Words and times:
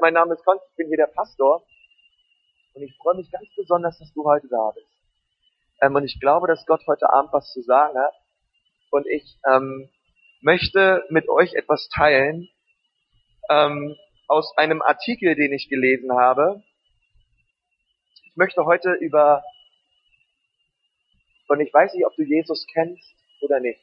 Mein 0.00 0.14
Name 0.14 0.34
ist 0.34 0.44
Konst, 0.44 0.64
ich 0.70 0.76
bin 0.76 0.88
hier 0.88 0.96
der 0.98 1.06
Pastor 1.06 1.64
und 2.74 2.82
ich 2.82 2.94
freue 2.96 3.16
mich 3.16 3.30
ganz 3.30 3.46
besonders, 3.56 3.98
dass 3.98 4.12
du 4.12 4.24
heute 4.24 4.46
da 4.48 4.72
bist. 4.74 4.90
Ähm, 5.80 5.94
und 5.94 6.04
ich 6.04 6.20
glaube, 6.20 6.46
dass 6.46 6.66
Gott 6.66 6.86
heute 6.86 7.08
Abend 7.10 7.32
was 7.32 7.50
zu 7.52 7.62
sagen 7.62 7.98
hat 7.98 8.12
und 8.90 9.06
ich 9.06 9.38
ähm, 9.46 9.88
möchte 10.40 11.04
mit 11.08 11.28
euch 11.28 11.54
etwas 11.54 11.88
teilen 11.88 12.48
ähm, 13.48 13.96
aus 14.28 14.52
einem 14.56 14.82
Artikel, 14.82 15.34
den 15.34 15.52
ich 15.52 15.68
gelesen 15.68 16.12
habe. 16.12 16.62
Ich 18.24 18.36
möchte 18.36 18.64
heute 18.66 18.92
über, 19.00 19.44
und 21.48 21.60
ich 21.60 21.72
weiß 21.72 21.94
nicht, 21.94 22.06
ob 22.06 22.14
du 22.16 22.22
Jesus 22.22 22.66
kennst 22.72 23.14
oder 23.40 23.60
nicht. 23.60 23.80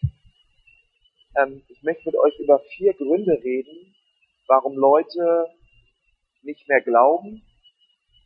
Ähm, 1.38 1.64
ich 1.70 1.82
möchte 1.82 2.04
mit 2.06 2.16
euch 2.18 2.38
über 2.40 2.60
vier 2.76 2.94
Gründe 2.94 3.40
reden, 3.44 3.96
warum 4.48 4.76
Leute 4.76 5.48
nicht 6.44 6.68
mehr 6.68 6.82
glauben 6.82 7.44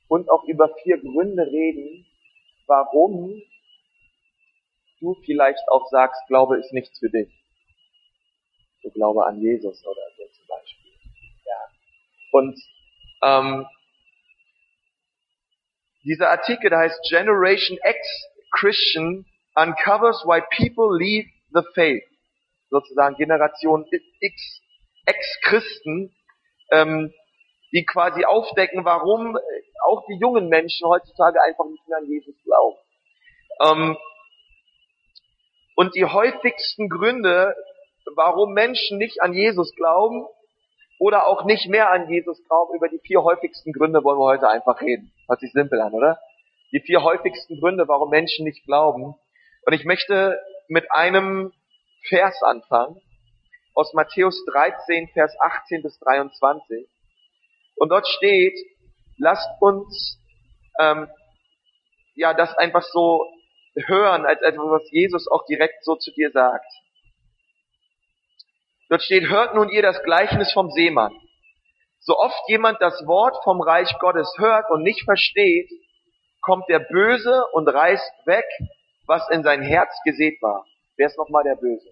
und 0.08 0.30
auch 0.30 0.44
über 0.46 0.74
vier 0.84 0.98
Gründe 1.00 1.44
reden, 1.44 2.06
warum 2.66 3.42
du 5.00 5.16
vielleicht 5.26 5.68
auch 5.70 5.88
sagst, 5.90 6.22
Glaube 6.28 6.58
ist 6.58 6.74
nichts 6.74 6.98
für 7.00 7.10
dich. 7.10 7.30
So 8.84 8.90
Glaube 8.92 9.26
an 9.26 9.42
Jesus 9.42 9.86
oder 9.86 10.02
so 10.18 10.24
zum 10.26 10.48
Beispiel. 10.48 10.92
Ja. 11.46 11.70
Und 12.32 12.60
ähm, 13.24 13.66
dieser 16.04 16.30
Artikel, 16.30 16.70
der 16.70 16.80
heißt 16.80 17.00
Generation 17.10 17.78
X 17.84 18.28
Christian 18.52 19.26
uncovers 19.56 20.24
why 20.26 20.42
people 20.56 20.96
leave 20.96 21.28
the 21.52 21.64
faith. 21.74 22.04
Sozusagen 22.70 23.16
Generation 23.16 23.86
X, 24.20 24.62
Ex-Christen 25.06 26.14
ähm, 26.72 27.14
die 27.72 27.86
quasi 27.86 28.26
aufdecken, 28.26 28.86
warum 28.86 29.36
äh, 29.36 29.40
auch 29.84 30.06
die 30.08 30.18
jungen 30.20 30.50
Menschen 30.50 30.88
heutzutage 30.88 31.42
einfach 31.42 31.66
nicht 31.66 31.88
mehr 31.88 31.98
an 31.98 32.06
Jesus 32.06 32.36
glauben. 32.44 32.78
Ähm, 33.64 33.98
und 35.76 35.96
die 35.96 36.06
häufigsten 36.06 36.90
Gründe, 36.90 37.56
warum 38.16 38.54
Menschen 38.54 38.98
nicht 38.98 39.22
an 39.22 39.34
Jesus 39.34 39.76
glauben 39.76 40.26
oder 41.00 41.28
auch 41.28 41.46
nicht 41.46 41.68
mehr 41.68 41.92
an 41.92 42.10
Jesus 42.10 42.44
glauben, 42.48 42.76
über 42.76 42.90
die 42.90 43.00
vier 43.00 43.24
häufigsten 43.24 43.74
Gründe 43.74 44.04
wollen 44.04 44.18
wir 44.18 44.26
heute 44.26 44.50
einfach 44.50 44.82
reden. 44.82 45.12
Hört 45.28 45.40
sich 45.40 45.52
simpel 45.52 45.80
an, 45.82 45.94
oder? 45.94 46.20
Die 46.72 46.80
vier 46.80 47.04
häufigsten 47.04 47.60
Gründe, 47.60 47.88
warum 47.88 48.10
Menschen 48.10 48.46
nicht 48.46 48.66
glauben. 48.66 49.16
Und 49.66 49.74
ich 49.74 49.86
möchte 49.86 50.40
mit 50.68 50.92
einem 50.92 51.54
Vers 52.10 52.42
anfangen, 52.42 53.00
aus 53.76 53.94
Matthäus 53.94 54.44
13, 54.46 55.10
Vers 55.10 55.36
18 55.40 55.84
bis 55.84 56.00
23. 56.00 56.88
Und 57.78 57.90
dort 57.90 58.08
steht, 58.08 58.58
lasst 59.18 59.50
uns 59.62 60.20
ähm, 60.80 61.08
ja 62.16 62.34
das 62.34 62.56
einfach 62.58 62.84
so 62.84 63.26
hören, 63.86 64.26
als 64.26 64.42
etwas, 64.42 64.66
was 64.66 64.92
Jesus 64.92 65.28
auch 65.28 65.46
direkt 65.46 65.84
so 65.84 65.96
zu 65.96 66.12
dir 66.12 66.32
sagt. 66.32 66.66
Dort 68.90 69.04
steht, 69.04 69.30
hört 69.30 69.54
nun 69.54 69.70
ihr 69.70 69.82
das 69.82 70.02
Gleichnis 70.04 70.52
vom 70.54 70.72
Seemann. 70.72 71.14
So 72.00 72.18
oft 72.18 72.42
jemand 72.48 72.82
das 72.82 73.06
Wort 73.06 73.36
vom 73.44 73.62
Reich 73.62 73.92
Gottes 74.00 74.34
hört 74.38 74.70
und 74.72 74.82
nicht 74.82 75.04
versteht, 75.04 75.70
kommt 76.42 76.70
der 76.70 76.80
Böse 76.80 77.44
und 77.52 77.68
reißt 77.68 78.26
weg, 78.26 78.46
was 79.06 79.30
in 79.30 79.44
sein 79.44 79.62
Herz 79.62 79.94
gesät 80.06 80.42
war. 80.42 80.66
Wer 80.96 81.08
ist 81.08 81.18
nochmal 81.18 81.44
der 81.44 81.56
Böse? 81.56 81.90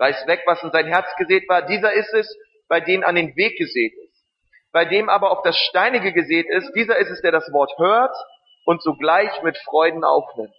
Reißt 0.00 0.26
weg, 0.26 0.42
was 0.46 0.62
in 0.62 0.70
sein 0.72 0.86
Herz 0.86 1.06
gesät 1.16 1.48
war. 1.48 1.62
Dieser 1.62 1.92
ist 1.92 2.12
es, 2.14 2.36
bei 2.68 2.80
dem 2.80 3.04
an 3.04 3.14
den 3.14 3.36
Weg 3.36 3.58
gesät 3.58 3.92
ist. 3.92 4.24
Bei 4.72 4.84
dem 4.84 5.08
aber 5.08 5.30
auf 5.30 5.42
das 5.42 5.56
Steinige 5.56 6.12
gesät 6.12 6.46
ist, 6.48 6.72
dieser 6.74 6.96
ist 6.98 7.10
es, 7.10 7.20
der 7.20 7.32
das 7.32 7.52
Wort 7.52 7.72
hört 7.78 8.16
und 8.64 8.82
sogleich 8.82 9.42
mit 9.42 9.58
Freuden 9.58 10.04
aufnimmt. 10.04 10.54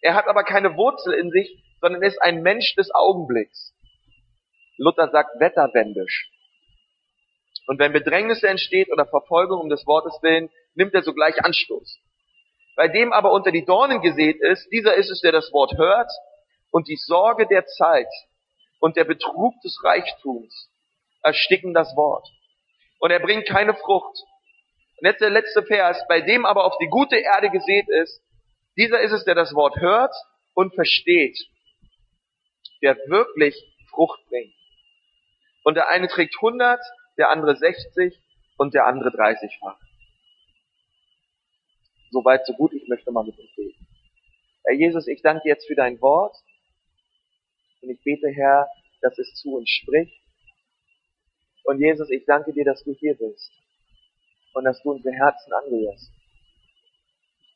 Er 0.00 0.14
hat 0.14 0.28
aber 0.28 0.44
keine 0.44 0.76
Wurzel 0.76 1.14
in 1.14 1.30
sich, 1.30 1.62
sondern 1.80 2.02
ist 2.02 2.20
ein 2.22 2.42
Mensch 2.42 2.74
des 2.76 2.90
Augenblicks. 2.94 3.74
Luther 4.78 5.10
sagt 5.10 5.40
wetterwendisch. 5.40 6.30
Und 7.66 7.78
wenn 7.78 7.92
Bedrängnisse 7.92 8.48
entsteht 8.48 8.90
oder 8.92 9.06
Verfolgung 9.06 9.60
um 9.60 9.68
des 9.68 9.86
Wortes 9.86 10.18
willen, 10.22 10.50
nimmt 10.74 10.94
er 10.94 11.02
sogleich 11.02 11.42
Anstoß. 11.44 11.98
Bei 12.76 12.88
dem 12.88 13.12
aber 13.12 13.32
unter 13.32 13.50
die 13.52 13.64
Dornen 13.64 14.00
gesät 14.00 14.40
ist, 14.40 14.68
dieser 14.70 14.94
ist 14.94 15.10
es, 15.10 15.20
der 15.20 15.32
das 15.32 15.52
Wort 15.52 15.76
hört 15.78 16.10
und 16.70 16.88
die 16.88 16.96
Sorge 16.96 17.46
der 17.46 17.66
Zeit 17.66 18.08
und 18.84 18.98
der 18.98 19.04
Betrug 19.04 19.58
des 19.62 19.82
Reichtums 19.82 20.70
ersticken 21.22 21.72
das 21.72 21.96
Wort. 21.96 22.28
Und 22.98 23.12
er 23.12 23.18
bringt 23.18 23.48
keine 23.48 23.72
Frucht. 23.72 24.18
Und 24.98 25.06
jetzt 25.08 25.22
der 25.22 25.30
letzte 25.30 25.62
Vers, 25.62 26.04
bei 26.06 26.20
dem 26.20 26.44
aber 26.44 26.66
auf 26.66 26.76
die 26.76 26.88
gute 26.88 27.16
Erde 27.16 27.48
gesät 27.48 27.88
ist, 27.88 28.22
dieser 28.76 29.00
ist 29.00 29.12
es, 29.12 29.24
der 29.24 29.34
das 29.34 29.54
Wort 29.54 29.76
hört 29.76 30.14
und 30.52 30.74
versteht, 30.74 31.38
der 32.82 32.94
wirklich 33.08 33.56
Frucht 33.88 34.20
bringt. 34.28 34.54
Und 35.62 35.76
der 35.76 35.88
eine 35.88 36.06
trägt 36.06 36.34
100, 36.36 36.78
der 37.16 37.30
andere 37.30 37.56
60 37.56 38.20
und 38.58 38.74
der 38.74 38.84
andere 38.84 39.08
30-fach. 39.08 39.78
Soweit, 42.10 42.44
so 42.44 42.52
gut, 42.52 42.74
ich 42.74 42.86
möchte 42.86 43.10
mal 43.12 43.24
mit 43.24 43.38
uns 43.38 43.48
beten. 43.56 43.86
Herr 44.66 44.76
Jesus, 44.76 45.08
ich 45.08 45.22
danke 45.22 45.48
jetzt 45.48 45.66
für 45.66 45.74
dein 45.74 45.98
Wort. 46.02 46.36
Und 47.84 47.90
ich 47.90 48.02
bete, 48.02 48.28
Herr, 48.30 48.66
dass 49.02 49.18
es 49.18 49.34
zu 49.34 49.56
uns 49.56 49.68
spricht. 49.68 50.18
Und 51.64 51.80
Jesus, 51.80 52.08
ich 52.08 52.24
danke 52.24 52.54
dir, 52.54 52.64
dass 52.64 52.82
du 52.82 52.94
hier 52.94 53.14
bist 53.14 53.52
und 54.54 54.64
dass 54.64 54.82
du 54.82 54.92
unsere 54.92 55.14
Herzen 55.14 55.52
anrührst. 55.52 56.10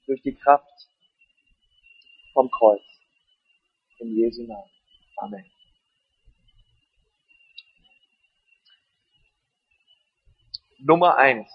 Durch 0.07 0.21
die 0.21 0.35
Kraft 0.35 0.89
vom 2.35 2.51
Kreuz. 2.51 2.83
In 4.01 4.15
Jesu 4.15 4.43
Namen. 4.43 4.71
Amen. 5.17 5.51
Nummer 10.79 11.17
eins. 11.17 11.49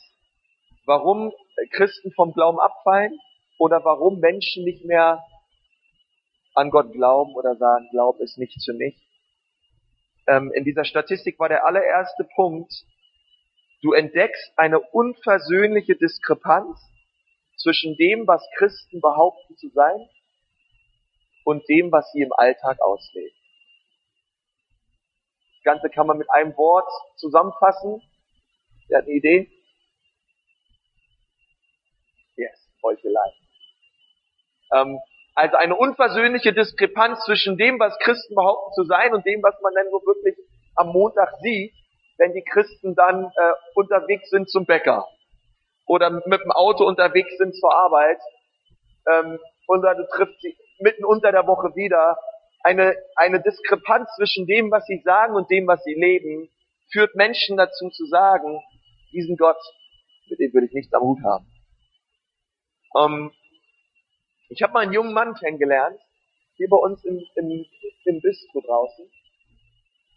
Warum 0.86 1.32
Christen 1.72 2.12
vom 2.14 2.34
Glauben 2.34 2.60
abfallen 2.60 3.20
oder 3.60 3.86
warum 3.86 4.20
Menschen 4.20 4.64
nicht 4.66 4.84
mehr 4.84 5.24
an 6.54 6.70
Gott 6.70 6.92
glauben 6.92 7.34
oder 7.36 7.56
sagen, 7.56 7.88
Glaub 7.92 8.20
ist 8.20 8.38
nichts 8.38 8.64
für 8.66 8.74
mich. 8.74 8.96
Ähm, 10.28 10.52
in 10.54 10.64
dieser 10.64 10.86
Statistik 10.86 11.40
war 11.40 11.50
der 11.50 11.66
allererste 11.66 12.24
Punkt, 12.36 12.74
du 13.82 13.94
entdeckst 13.94 14.54
eine 14.58 14.80
unversöhnliche 14.80 15.96
Diskrepanz 15.96 16.80
zwischen 17.58 17.96
dem, 17.98 18.28
was 18.28 18.48
Christen 18.58 19.02
behaupten 19.02 19.58
zu 19.58 19.70
sein 19.70 20.10
und 21.44 21.68
dem, 21.68 21.92
was 21.92 22.12
sie 22.12 22.22
im 22.22 22.32
Alltag 22.34 22.82
ausleben. 22.82 23.36
Das 25.56 25.64
Ganze 25.64 25.90
kann 25.90 26.08
man 26.08 26.18
mit 26.18 26.30
einem 26.32 26.56
Wort 26.58 26.90
zusammenfassen. 27.18 28.02
Wer 28.88 29.00
hat 29.00 29.06
eine 29.06 29.14
Idee? 29.14 29.50
Yes, 32.36 32.70
Heuchelei. 32.82 33.34
Ähm, 34.74 35.00
also 35.36 35.56
eine 35.58 35.76
unversöhnliche 35.76 36.54
Diskrepanz 36.54 37.24
zwischen 37.26 37.58
dem, 37.58 37.80
was 37.80 37.98
Christen 38.00 38.36
behaupten 38.36 38.74
zu 38.74 38.84
sein 38.84 39.14
und 39.14 39.26
dem, 39.26 39.42
was 39.42 39.60
man 39.62 39.74
dann 39.74 39.90
so 39.90 40.02
wirklich 40.06 40.36
am 40.76 40.90
Montag 40.90 41.30
sieht, 41.42 41.74
wenn 42.18 42.34
die 42.34 42.44
Christen 42.44 42.96
dann 42.96 43.26
äh, 43.26 43.54
unterwegs 43.74 44.30
sind 44.30 44.50
zum 44.50 44.66
Bäcker 44.66 45.08
oder 45.88 46.12
mit 46.12 46.42
dem 46.42 46.52
Auto 46.52 46.86
unterwegs 46.86 47.36
sind 47.38 47.56
zur 47.56 47.74
Arbeit 47.74 48.20
ähm, 49.12 49.40
und 49.68 49.82
dann 49.82 49.98
trifft 50.12 50.40
sie 50.42 50.56
mitten 50.80 51.06
unter 51.06 51.32
der 51.32 51.48
Woche 51.48 51.76
wieder 51.76 52.18
eine, 52.64 52.96
eine 53.16 53.42
Diskrepanz 53.42 54.10
zwischen 54.16 54.46
dem, 54.46 54.72
was 54.72 54.86
sie 54.86 55.02
sagen 55.04 55.36
und 55.36 55.50
dem, 55.50 55.68
was 55.68 55.84
sie 55.84 55.94
leben, 55.94 56.50
führt 56.92 57.16
Menschen 57.16 57.58
dazu 57.58 57.90
zu 57.90 58.06
sagen, 58.06 58.62
diesen 59.12 59.36
Gott, 59.38 59.58
mit 60.30 60.40
dem 60.40 60.54
würde 60.54 60.68
ich 60.68 60.74
nichts 60.74 60.94
am 60.94 61.02
Hut 61.04 61.20
haben. 61.24 61.46
Ähm, 62.96 63.32
ich 64.50 64.62
habe 64.62 64.74
mal 64.74 64.82
einen 64.82 64.94
jungen 64.94 65.14
Mann 65.14 65.34
kennengelernt, 65.36 66.00
hier 66.56 66.70
bei 66.70 66.78
uns 66.78 67.04
im, 67.06 67.20
im, 67.36 67.66
im 68.06 68.22
Bistro 68.22 68.62
draußen. 68.62 69.10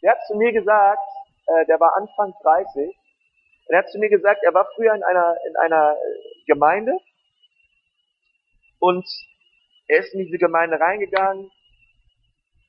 Der 0.03 0.13
hat 0.13 0.19
zu 0.27 0.37
mir 0.37 0.53
gesagt, 0.53 1.03
äh, 1.47 1.67
der 1.67 1.81
war 1.81 1.97
Anfang 1.97 2.35
30, 2.43 2.95
er 3.69 3.79
hat 3.79 3.91
zu 3.91 3.99
mir 3.99 4.09
gesagt, 4.09 4.43
er 4.45 4.55
war 4.55 4.69
früher 4.75 4.95
in 4.95 5.03
einer, 5.03 5.37
in 5.49 5.57
einer 5.57 5.93
äh, 5.93 6.45
Gemeinde. 6.47 6.99
Und 8.79 9.05
er 9.89 10.01
ist 10.01 10.15
in 10.15 10.21
diese 10.21 10.39
Gemeinde 10.39 10.79
reingegangen 10.79 11.51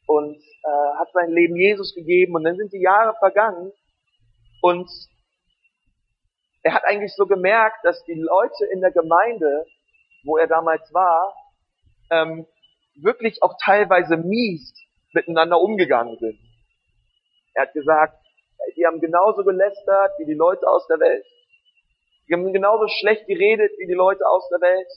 und 0.08 0.38
äh, 0.38 0.98
hat 0.98 1.12
sein 1.14 1.32
Leben 1.32 1.56
Jesus 1.56 1.94
gegeben. 1.94 2.36
Und 2.36 2.46
dann 2.46 2.56
sind 2.56 2.74
die 2.74 2.82
Jahre 2.82 3.16
vergangen. 3.20 3.72
Und 4.62 4.90
er 6.64 6.74
hat 6.74 6.84
eigentlich 6.86 7.14
so 7.16 7.28
gemerkt, 7.28 7.78
dass 7.84 8.04
die 8.06 8.20
Leute 8.20 8.66
in 8.74 8.82
der 8.82 8.92
Gemeinde, 8.92 9.68
wo 10.24 10.38
er 10.38 10.48
damals 10.48 10.92
war, 10.94 11.36
ähm, 12.10 12.46
wirklich 12.96 13.44
auch 13.44 13.56
teilweise 13.64 14.18
mies 14.18 14.74
miteinander 15.14 15.60
umgegangen 15.60 16.18
sind. 16.18 16.40
Er 17.54 17.64
hat 17.64 17.74
gesagt, 17.74 18.18
Die 18.76 18.86
haben 18.86 19.00
genauso 19.00 19.44
gelästert 19.44 20.12
wie 20.20 20.26
die 20.26 20.34
Leute 20.34 20.68
aus 20.68 20.86
der 20.88 21.00
Welt. 21.00 21.26
Die 22.28 22.34
haben 22.34 22.52
genauso 22.54 22.88
schlecht 22.88 23.26
geredet 23.26 23.72
wie 23.78 23.88
die 23.88 23.94
Leute 23.94 24.28
aus 24.28 24.48
der 24.50 24.62
Welt. 24.62 24.88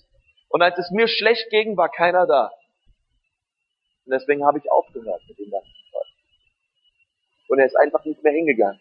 Und 0.48 0.62
als 0.62 0.76
es 0.78 0.90
mir 0.90 1.06
schlecht 1.08 1.48
ging, 1.50 1.76
war 1.76 1.88
keiner 1.88 2.26
da. 2.26 2.50
Und 4.04 4.12
deswegen 4.12 4.44
habe 4.44 4.58
ich 4.58 4.70
aufgehört 4.70 5.22
mit 5.28 5.38
dem 5.38 5.50
ganzen 5.50 5.72
Zeug. 5.92 6.06
Und 7.48 7.58
er 7.60 7.66
ist 7.66 7.76
einfach 7.76 8.04
nicht 8.04 8.22
mehr 8.22 8.32
hingegangen. 8.32 8.80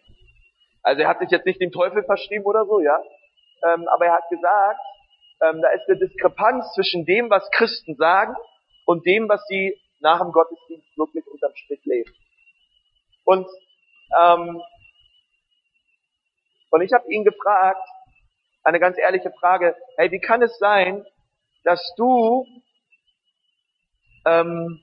Also 0.82 1.02
er 1.02 1.08
hat 1.08 1.20
sich 1.20 1.30
jetzt 1.30 1.46
nicht 1.46 1.60
dem 1.60 1.70
Teufel 1.70 2.02
verschrieben 2.02 2.44
oder 2.44 2.64
so, 2.64 2.80
ja. 2.80 3.00
Ähm, 3.64 3.86
aber 3.88 4.06
er 4.06 4.14
hat 4.14 4.28
gesagt, 4.28 4.80
ähm, 5.42 5.62
da 5.62 5.70
ist 5.70 5.88
eine 5.88 5.98
Diskrepanz 5.98 6.72
zwischen 6.74 7.04
dem, 7.04 7.30
was 7.30 7.50
Christen 7.52 7.96
sagen 7.96 8.34
und 8.84 9.06
dem, 9.06 9.28
was 9.28 9.44
sie 9.46 9.78
nach 10.00 10.20
dem 10.20 10.32
Gottesdienst 10.32 10.96
wirklich 10.96 11.26
unterm 11.26 11.54
Strich 11.54 11.84
leben. 11.84 12.12
Und 13.24 13.46
ähm, 14.20 14.62
und 16.70 16.82
ich 16.82 16.92
habe 16.92 17.10
ihn 17.12 17.24
gefragt, 17.24 17.86
eine 18.62 18.78
ganz 18.78 18.96
ehrliche 18.98 19.32
Frage, 19.32 19.74
hey, 19.96 20.10
wie 20.12 20.20
kann 20.20 20.42
es 20.42 20.56
sein, 20.58 21.04
dass 21.64 21.94
du 21.96 22.46
ähm, 24.26 24.80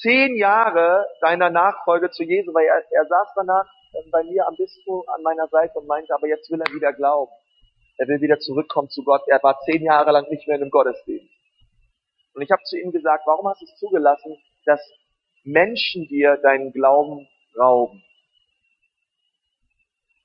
zehn 0.00 0.36
Jahre 0.36 1.06
deiner 1.20 1.50
Nachfolge 1.50 2.10
zu 2.10 2.24
Jesu, 2.24 2.52
weil 2.54 2.66
er, 2.66 2.82
er 2.90 3.06
saß 3.06 3.28
danach 3.36 3.66
ähm, 3.94 4.10
bei 4.10 4.22
mir 4.24 4.46
am 4.46 4.56
Bistro 4.56 5.04
an 5.14 5.22
meiner 5.22 5.48
Seite 5.48 5.78
und 5.78 5.86
meinte, 5.86 6.14
aber 6.14 6.26
jetzt 6.26 6.50
will 6.50 6.60
er 6.60 6.72
wieder 6.72 6.92
glauben. 6.92 7.32
Er 7.96 8.08
will 8.08 8.20
wieder 8.20 8.38
zurückkommen 8.38 8.90
zu 8.90 9.04
Gott. 9.04 9.22
Er 9.28 9.42
war 9.42 9.60
zehn 9.60 9.82
Jahre 9.84 10.10
lang 10.10 10.28
nicht 10.30 10.46
mehr 10.46 10.56
in 10.56 10.62
einem 10.62 10.70
Gottesdienst. 10.70 11.32
Und 12.34 12.42
ich 12.42 12.50
habe 12.50 12.62
zu 12.64 12.76
ihm 12.76 12.90
gesagt, 12.90 13.24
warum 13.26 13.46
hast 13.48 13.60
du 13.60 13.66
es 13.66 13.76
zugelassen, 13.76 14.36
dass 14.64 14.80
Menschen 15.44 16.08
dir 16.08 16.36
deinen 16.42 16.72
Glauben 16.72 17.28
rauben? 17.56 18.02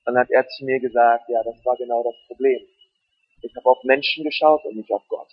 Dann 0.05 0.17
hat 0.17 0.31
er 0.31 0.47
zu 0.47 0.65
mir 0.65 0.79
gesagt, 0.79 1.29
ja, 1.29 1.43
das 1.43 1.63
war 1.63 1.75
genau 1.77 2.03
das 2.03 2.15
Problem. 2.25 2.65
Ich 3.41 3.55
habe 3.55 3.69
auf 3.69 3.83
Menschen 3.83 4.23
geschaut 4.23 4.65
und 4.65 4.75
nicht 4.75 4.91
auf 4.91 5.07
Gott. 5.07 5.29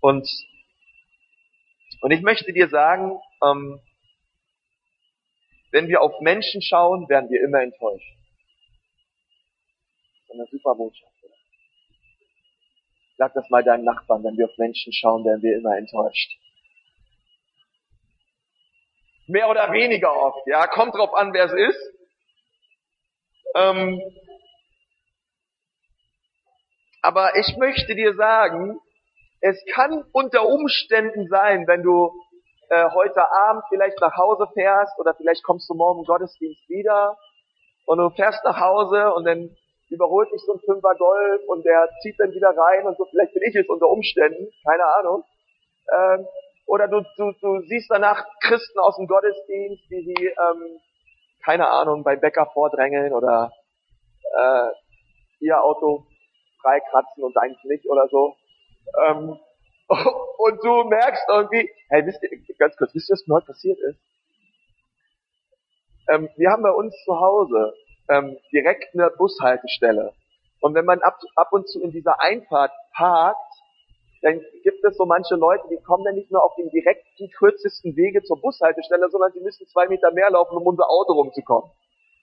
Und, 0.00 0.28
und 2.00 2.10
ich 2.12 2.22
möchte 2.22 2.52
dir 2.52 2.68
sagen, 2.68 3.20
ähm, 3.44 3.80
wenn 5.72 5.88
wir 5.88 6.02
auf 6.02 6.20
Menschen 6.20 6.62
schauen, 6.62 7.08
werden 7.08 7.30
wir 7.30 7.42
immer 7.42 7.62
enttäuscht. 7.62 8.21
Eine 10.32 10.46
super 10.46 10.74
Botschaft. 10.74 11.12
Sag 13.18 13.34
das 13.34 13.48
mal 13.50 13.62
deinen 13.62 13.84
Nachbarn, 13.84 14.24
wenn 14.24 14.36
wir 14.36 14.46
auf 14.46 14.56
Menschen 14.56 14.92
schauen, 14.92 15.24
werden 15.24 15.42
wir 15.42 15.56
immer 15.56 15.76
enttäuscht. 15.76 16.32
Mehr 19.26 19.48
oder 19.48 19.70
weniger 19.72 20.14
oft, 20.14 20.46
ja, 20.46 20.66
kommt 20.66 20.94
drauf 20.94 21.14
an, 21.14 21.32
wer 21.32 21.44
es 21.44 21.52
ist. 21.52 21.94
Ähm, 23.54 24.00
aber 27.02 27.36
ich 27.36 27.56
möchte 27.58 27.94
dir 27.94 28.14
sagen, 28.14 28.80
es 29.40 29.62
kann 29.74 30.04
unter 30.12 30.48
Umständen 30.48 31.28
sein, 31.28 31.66
wenn 31.66 31.82
du 31.82 32.12
äh, 32.70 32.90
heute 32.90 33.30
Abend 33.30 33.64
vielleicht 33.68 34.00
nach 34.00 34.16
Hause 34.16 34.48
fährst 34.54 34.98
oder 34.98 35.14
vielleicht 35.14 35.44
kommst 35.44 35.68
du 35.68 35.74
morgen 35.74 36.00
im 36.00 36.06
Gottesdienst 36.06 36.68
wieder 36.68 37.18
und 37.84 37.98
du 37.98 38.10
fährst 38.10 38.42
nach 38.44 38.58
Hause 38.58 39.12
und 39.12 39.24
dann 39.24 39.56
überholt 39.92 40.32
dich 40.32 40.42
so 40.42 40.54
ein 40.54 40.60
Fünfer 40.60 40.94
Golf 40.96 41.42
und 41.48 41.64
der 41.64 41.88
zieht 42.02 42.18
dann 42.18 42.32
wieder 42.32 42.56
rein 42.56 42.86
und 42.86 42.96
so, 42.96 43.04
vielleicht 43.04 43.34
bin 43.34 43.42
ich 43.42 43.54
es 43.54 43.68
unter 43.68 43.88
Umständen, 43.88 44.48
keine 44.66 44.84
Ahnung. 44.84 45.24
Ähm, 45.92 46.26
oder 46.66 46.88
du, 46.88 47.02
du, 47.16 47.32
du 47.40 47.60
siehst 47.68 47.90
danach 47.90 48.24
Christen 48.40 48.78
aus 48.78 48.96
dem 48.96 49.06
Gottesdienst, 49.06 49.82
wie 49.90 50.04
sie, 50.04 50.26
ähm, 50.26 50.80
keine 51.44 51.68
Ahnung, 51.70 52.04
bei 52.04 52.16
Bäcker 52.16 52.46
vordrängeln 52.52 53.12
oder 53.12 53.52
äh, 54.36 54.68
ihr 55.40 55.62
Auto 55.62 56.06
freikratzen 56.62 57.24
und 57.24 57.36
eigentlich 57.36 57.64
nicht 57.64 57.86
oder 57.86 58.08
so. 58.08 58.36
Ähm, 59.06 59.38
und 60.38 60.64
du 60.64 60.84
merkst 60.84 61.24
irgendwie, 61.28 61.70
hey, 61.90 62.06
wisst 62.06 62.22
ihr, 62.22 62.30
ganz 62.58 62.76
kurz, 62.76 62.94
wisst 62.94 63.10
ihr, 63.10 63.14
was 63.14 63.26
mir 63.26 63.34
heute 63.34 63.46
passiert 63.46 63.78
ist? 63.80 64.00
Ähm, 66.08 66.28
wir 66.36 66.50
haben 66.50 66.62
bei 66.62 66.70
uns 66.70 66.94
zu 67.04 67.20
Hause 67.20 67.74
ähm, 68.08 68.36
direkt 68.52 68.94
eine 68.94 69.10
Bushaltestelle. 69.10 70.12
Und 70.60 70.74
wenn 70.74 70.84
man 70.84 71.00
ab, 71.02 71.18
ab 71.34 71.52
und 71.52 71.68
zu 71.68 71.80
in 71.82 71.90
dieser 71.90 72.20
Einfahrt 72.20 72.72
parkt, 72.94 73.38
dann 74.22 74.40
gibt 74.62 74.84
es 74.84 74.96
so 74.96 75.04
manche 75.04 75.34
Leute, 75.34 75.64
die 75.68 75.82
kommen 75.82 76.04
dann 76.04 76.14
nicht 76.14 76.30
nur 76.30 76.44
auf 76.44 76.54
den 76.54 76.70
direkten, 76.70 77.28
kürzesten 77.30 77.96
Wege 77.96 78.22
zur 78.22 78.40
Bushaltestelle, 78.40 79.10
sondern 79.10 79.32
sie 79.32 79.40
müssen 79.40 79.66
zwei 79.66 79.88
Meter 79.88 80.12
mehr 80.12 80.30
laufen, 80.30 80.56
um 80.56 80.66
unser 80.66 80.88
Auto 80.88 81.14
rumzukommen. 81.14 81.70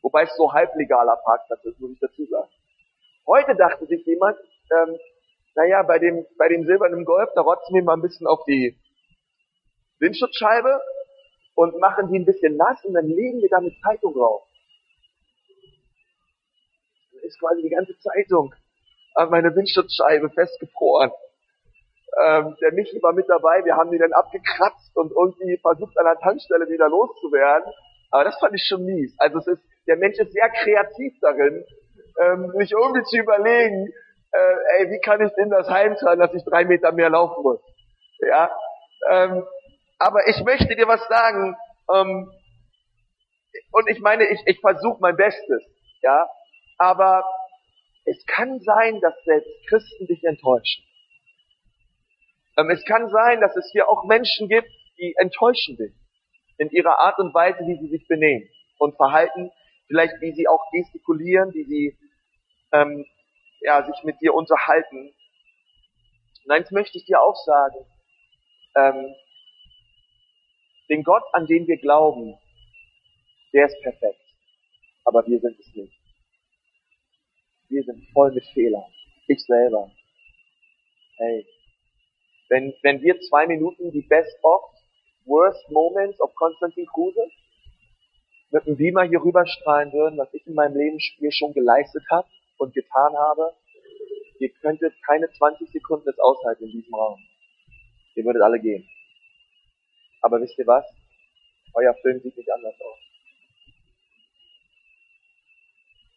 Wobei 0.01 0.23
es 0.23 0.35
so 0.37 0.53
halblegaler 0.53 1.17
Parkplatz 1.17 1.63
ist, 1.65 1.79
muss 1.79 1.91
ich 1.91 1.99
dazu 1.99 2.25
sagen. 2.25 2.49
Heute 3.27 3.55
dachte 3.55 3.85
sich 3.85 4.05
jemand, 4.05 4.37
ähm, 4.71 4.97
naja, 5.55 5.83
bei 5.83 5.99
dem, 5.99 6.25
bei 6.37 6.47
dem 6.47 6.65
silbernen 6.65 7.03
Golf, 7.03 7.29
da 7.35 7.41
rotzen 7.41 7.75
wir 7.75 7.83
mal 7.83 7.97
ein 7.97 8.01
bisschen 8.01 8.27
auf 8.27 8.45
die 8.45 8.77
Windschutzscheibe 9.99 10.79
und 11.55 11.77
machen 11.79 12.09
die 12.09 12.19
ein 12.19 12.25
bisschen 12.25 12.55
nass 12.55 12.83
und 12.85 12.93
dann 12.93 13.07
legen 13.07 13.41
wir 13.41 13.49
da 13.49 13.57
eine 13.57 13.75
Zeitung 13.83 14.13
drauf. 14.13 14.43
Ist 17.29 17.39
quasi 17.39 17.61
die 17.61 17.69
ganze 17.69 17.95
Zeitung 17.99 18.55
an 19.13 19.29
meine 19.29 19.55
Windschutzscheibe 19.55 20.31
festgefroren. 20.31 21.11
Ähm, 22.25 22.57
der 22.59 22.73
Michi 22.73 22.99
war 23.03 23.13
mit 23.13 23.29
dabei, 23.29 23.63
wir 23.65 23.75
haben 23.75 23.91
die 23.91 23.99
dann 23.99 24.13
abgekratzt 24.13 24.95
und 24.95 25.11
irgendwie 25.11 25.57
versucht 25.61 25.95
an 25.99 26.05
der 26.05 26.17
Tankstelle 26.17 26.67
wieder 26.69 26.89
loszuwerden. 26.89 27.71
Aber 28.09 28.23
das 28.23 28.39
fand 28.39 28.55
ich 28.55 28.65
schon 28.67 28.83
mies. 28.83 29.13
Also 29.19 29.37
es 29.37 29.47
ist, 29.47 29.61
der 29.85 29.97
Mensch 29.97 30.17
ist 30.17 30.33
sehr 30.33 30.49
kreativ 30.49 31.13
darin, 31.21 31.63
ähm, 32.19 32.51
sich 32.57 32.71
irgendwie 32.71 33.03
zu 33.03 33.17
überlegen, 33.17 33.93
äh, 34.31 34.79
ey, 34.79 34.89
wie 34.89 34.99
kann 35.01 35.21
ich 35.21 35.31
denn 35.35 35.51
das 35.51 35.69
heimtragen, 35.69 36.19
dass 36.19 36.33
ich 36.33 36.43
drei 36.45 36.65
Meter 36.65 36.91
mehr 36.91 37.11
laufen 37.11 37.43
muss? 37.43 37.61
Ja, 38.27 38.49
ähm, 39.11 39.45
aber 39.99 40.27
ich 40.27 40.43
möchte 40.43 40.75
dir 40.75 40.87
was 40.87 41.07
sagen. 41.07 41.55
Ähm, 41.93 42.31
und 43.71 43.89
ich 43.89 43.99
meine, 43.99 44.25
ich, 44.25 44.41
ich 44.47 44.59
versuche 44.61 44.97
mein 44.99 45.15
Bestes, 45.15 45.63
ja. 46.01 46.27
Aber 46.79 47.23
es 48.05 48.25
kann 48.25 48.59
sein, 48.61 48.99
dass 49.01 49.13
selbst 49.23 49.51
Christen 49.67 50.07
dich 50.07 50.23
enttäuschen. 50.23 50.83
Ähm, 52.57 52.69
es 52.71 52.83
kann 52.85 53.09
sein, 53.09 53.39
dass 53.41 53.55
es 53.55 53.69
hier 53.71 53.87
auch 53.87 54.05
Menschen 54.05 54.49
gibt, 54.49 54.69
die 54.97 55.13
enttäuschen 55.17 55.77
dich 55.77 55.93
in 56.57 56.69
ihrer 56.71 56.99
Art 56.99 57.19
und 57.19 57.33
Weise, 57.33 57.59
wie 57.67 57.77
sie 57.77 57.89
sich 57.89 58.07
benehmen 58.07 58.49
und 58.79 58.95
verhalten, 58.95 59.51
vielleicht 59.87 60.19
wie 60.21 60.33
sie 60.33 60.47
auch 60.47 60.71
gestikulieren, 60.71 61.53
wie 61.53 61.63
sie 61.63 61.97
ähm, 62.71 63.05
ja, 63.61 63.85
sich 63.85 64.03
mit 64.03 64.19
dir 64.21 64.33
unterhalten. 64.33 65.13
Und 66.45 66.51
eins 66.51 66.71
möchte 66.71 66.97
ich 66.97 67.05
dir 67.05 67.21
auch 67.21 67.35
sagen, 67.45 67.85
ähm, 68.75 69.15
den 70.89 71.03
Gott, 71.03 71.23
an 71.33 71.45
den 71.45 71.67
wir 71.67 71.77
glauben, 71.77 72.37
der 73.53 73.65
ist 73.67 73.81
perfekt, 73.81 74.21
aber 75.05 75.25
wir 75.27 75.39
sind 75.39 75.59
es 75.59 75.75
nicht. 75.75 75.98
Wir 77.69 77.83
sind 77.83 78.07
voll 78.13 78.31
mit 78.31 78.45
Fehlern. 78.53 78.91
Ich 79.27 79.43
selber. 79.45 79.91
Hey, 81.17 81.45
wenn, 82.49 82.73
wenn 82.81 83.01
wir 83.01 83.19
zwei 83.21 83.45
Minuten 83.45 83.91
die 83.91 84.01
Best 84.01 84.35
of 84.43 84.61
Worst 85.25 85.69
Moments 85.69 86.19
of 86.19 86.33
Konstantin 86.35 86.87
Kruse 86.87 87.29
mit 88.51 88.65
dem 88.65 88.77
Beamer 88.77 89.03
hier 89.03 89.21
rüberstrahlen 89.23 89.93
würden, 89.93 90.17
was 90.17 90.33
ich 90.33 90.45
in 90.47 90.55
meinem 90.55 90.75
Leben 90.75 90.97
mir 91.19 91.31
schon 91.31 91.53
geleistet 91.53 92.03
habe, 92.09 92.27
und 92.59 92.73
getan 92.73 93.15
habe, 93.15 93.53
ihr 94.39 94.49
könntet 94.61 94.93
keine 95.05 95.31
20 95.31 95.69
Sekunden 95.71 96.05
das 96.05 96.19
aushalten 96.19 96.65
in 96.65 96.71
diesem 96.71 96.93
Raum. 96.93 97.19
Ihr 98.15 98.25
würdet 98.25 98.41
alle 98.41 98.59
gehen. 98.59 98.87
Aber 100.21 100.41
wisst 100.41 100.59
ihr 100.59 100.67
was? 100.67 100.85
Euer 101.73 101.93
Film 102.01 102.19
sieht 102.21 102.35
nicht 102.35 102.51
anders 102.51 102.75
aus. 102.81 102.99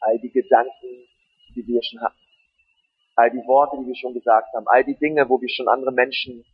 All 0.01 0.19
die 0.19 0.31
Gedanken, 0.31 1.09
die 1.55 1.67
wir 1.67 1.83
schon 1.83 2.01
hatten, 2.01 2.19
all 3.17 3.31
die 3.31 3.47
Worte, 3.47 3.77
die 3.81 3.87
wir 3.87 3.97
schon 3.97 4.15
gesagt 4.15 4.49
haben, 4.55 4.67
all 4.69 4.85
die 4.85 4.97
Dinge, 4.97 5.29
wo 5.29 5.41
wir 5.41 5.49
schon 5.49 5.69
andere 5.69 5.93
Menschen 5.93 6.45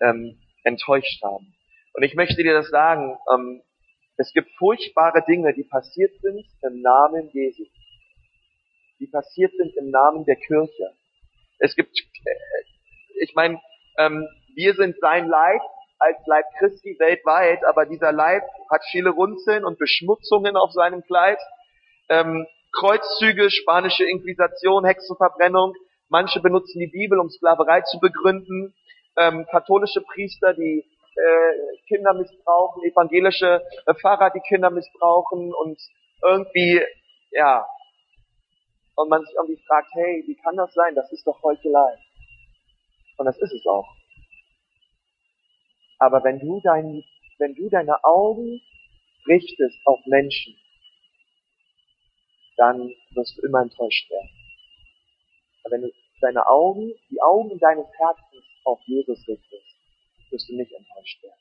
ähm, 0.00 0.38
enttäuscht 0.64 1.22
haben. 1.22 1.54
Und 1.94 2.02
ich 2.02 2.14
möchte 2.14 2.42
dir 2.42 2.54
das 2.54 2.68
sagen, 2.68 3.16
ähm, 3.32 3.62
es 4.16 4.32
gibt 4.32 4.50
furchtbare 4.58 5.24
Dinge, 5.26 5.54
die 5.54 5.64
passiert 5.64 6.12
sind 6.20 6.46
im 6.62 6.82
Namen 6.82 7.30
Jesu 7.32 7.64
die 9.00 9.06
passiert 9.06 9.52
sind 9.56 9.74
im 9.76 9.90
Namen 9.90 10.24
der 10.26 10.36
Kirche. 10.36 10.94
Es 11.58 11.74
gibt, 11.74 11.98
äh, 11.98 12.34
ich 13.20 13.34
meine, 13.34 13.60
ähm, 13.98 14.28
wir 14.54 14.74
sind 14.74 14.96
sein 15.00 15.26
Leib 15.26 15.62
als 15.98 16.18
Leib 16.26 16.44
Christi 16.58 16.96
weltweit, 16.98 17.64
aber 17.64 17.86
dieser 17.86 18.12
Leib 18.12 18.42
hat 18.70 18.82
viele 18.90 19.10
Runzeln 19.10 19.64
und 19.64 19.78
Beschmutzungen 19.78 20.56
auf 20.56 20.72
seinem 20.72 21.02
Kleid. 21.02 21.38
Ähm, 22.08 22.46
Kreuzzüge, 22.72 23.50
spanische 23.50 24.04
Inquisition, 24.04 24.84
Hexenverbrennung. 24.84 25.74
Manche 26.08 26.40
benutzen 26.40 26.78
die 26.80 26.86
Bibel, 26.88 27.18
um 27.18 27.28
Sklaverei 27.30 27.82
zu 27.82 27.98
begründen. 28.00 28.74
Ähm, 29.16 29.46
katholische 29.50 30.00
Priester, 30.00 30.54
die 30.54 30.84
äh, 31.16 31.76
Kinder 31.88 32.14
missbrauchen, 32.14 32.82
evangelische 32.84 33.62
äh, 33.86 33.94
Pfarrer, 33.94 34.30
die 34.30 34.40
Kinder 34.40 34.70
missbrauchen 34.70 35.52
und 35.52 35.78
irgendwie, 36.22 36.80
ja, 37.32 37.66
und 38.96 39.08
man 39.08 39.22
sich 39.22 39.34
irgendwie 39.34 39.62
fragt, 39.66 39.88
hey, 39.94 40.22
wie 40.26 40.36
kann 40.36 40.56
das 40.56 40.72
sein? 40.74 40.94
Das 40.94 41.10
ist 41.12 41.26
doch 41.26 41.42
Heuchelei. 41.42 41.96
Und 43.16 43.26
das 43.26 43.38
ist 43.38 43.52
es 43.52 43.66
auch. 43.66 43.88
Aber 45.98 46.24
wenn 46.24 46.38
du 46.38 46.60
dein, 46.62 47.04
wenn 47.38 47.54
du 47.54 47.68
deine 47.68 48.02
Augen 48.04 48.60
richtest 49.26 49.78
auf 49.84 50.00
Menschen, 50.06 50.54
dann 52.60 52.94
wirst 53.14 53.38
du 53.38 53.46
immer 53.46 53.62
enttäuscht 53.62 54.10
werden. 54.10 54.28
Aber 55.64 55.72
wenn 55.72 55.80
du 55.80 55.92
deine 56.20 56.46
Augen, 56.46 56.92
die 57.08 57.22
Augen 57.22 57.58
deines 57.58 57.86
Herzens 57.96 58.44
auf 58.64 58.78
Jesus 58.84 59.18
richtest, 59.26 59.76
wirst 60.30 60.48
du 60.50 60.56
nicht 60.56 60.70
enttäuscht 60.70 61.22
werden. 61.22 61.40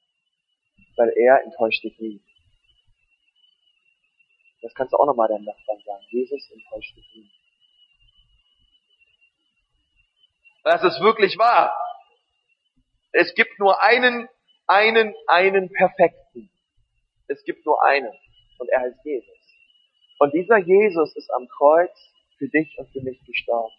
Weil 0.96 1.10
er 1.18 1.44
enttäuscht 1.44 1.84
dich 1.84 2.00
nie. 2.00 2.22
Das 4.62 4.74
kannst 4.74 4.94
du 4.94 4.98
auch 4.98 5.06
nochmal 5.06 5.28
deinem 5.28 5.44
Nachbarn 5.44 5.82
sagen. 5.86 6.06
Jesus 6.10 6.50
enttäuscht 6.52 6.96
dich 6.96 7.14
nie. 7.14 7.30
Das 10.64 10.84
ist 10.84 11.02
wirklich 11.02 11.38
wahr. 11.38 11.74
Es 13.12 13.34
gibt 13.36 13.60
nur 13.60 13.82
einen, 13.82 14.30
einen, 14.68 15.14
einen 15.28 15.70
Perfekten. 15.70 16.50
Es 17.28 17.44
gibt 17.44 17.66
nur 17.66 17.84
einen. 17.84 18.14
Und 18.58 18.70
er 18.70 18.82
heißt 18.82 19.04
Jesus. 19.04 19.38
Und 20.20 20.34
dieser 20.34 20.58
Jesus 20.58 21.16
ist 21.16 21.34
am 21.34 21.48
Kreuz 21.48 21.92
für 22.38 22.50
dich 22.50 22.78
und 22.78 22.90
für 22.90 23.02
mich 23.02 23.20
gestorben. 23.26 23.74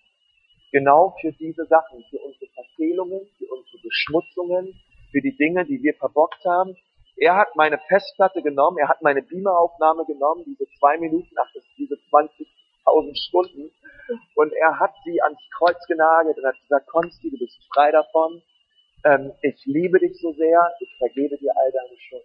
Genau 0.73 1.15
für 1.21 1.33
diese 1.33 1.67
Sachen, 1.67 2.03
für 2.09 2.19
unsere 2.19 2.47
Verfehlungen, 2.55 3.21
für 3.39 3.47
unsere 3.47 3.79
Beschmutzungen, 3.83 4.81
für 5.11 5.21
die 5.21 5.37
Dinge, 5.37 5.67
die 5.67 5.83
wir 5.83 5.95
verbockt 5.95 6.43
haben. 6.45 6.77
Er 7.17 7.37
hat 7.37 7.55
meine 7.57 7.79
Festplatte 7.89 8.41
genommen, 8.43 8.79
er 8.79 8.89
hat 8.89 9.03
meine 9.03 9.21
Beameraufnahme 9.21 10.07
genommen, 10.07 10.45
diese 10.47 10.65
zwei 10.79 10.97
Minuten, 10.97 11.35
ach, 11.37 11.51
das 11.55 11.65
diese 11.77 11.97
20.000 12.11 13.29
Stunden, 13.29 13.71
und 14.35 14.53
er 14.55 14.79
hat 14.79 14.95
sie 15.05 15.21
ans 15.21 15.41
Kreuz 15.59 15.87
genagelt 15.87 16.39
und 16.39 16.47
hat 16.47 16.59
gesagt, 16.63 16.87
Konsti, 16.87 17.31
du 17.31 17.39
bist 17.39 17.59
frei 17.75 17.91
davon, 17.91 18.41
ähm, 19.05 19.33
ich 19.43 19.61
liebe 19.67 19.99
dich 19.99 20.19
so 20.19 20.33
sehr, 20.33 20.75
ich 20.81 20.97
vergebe 20.97 21.37
dir 21.37 21.55
all 21.57 21.71
deine 21.71 21.99
Schuld. 21.99 22.25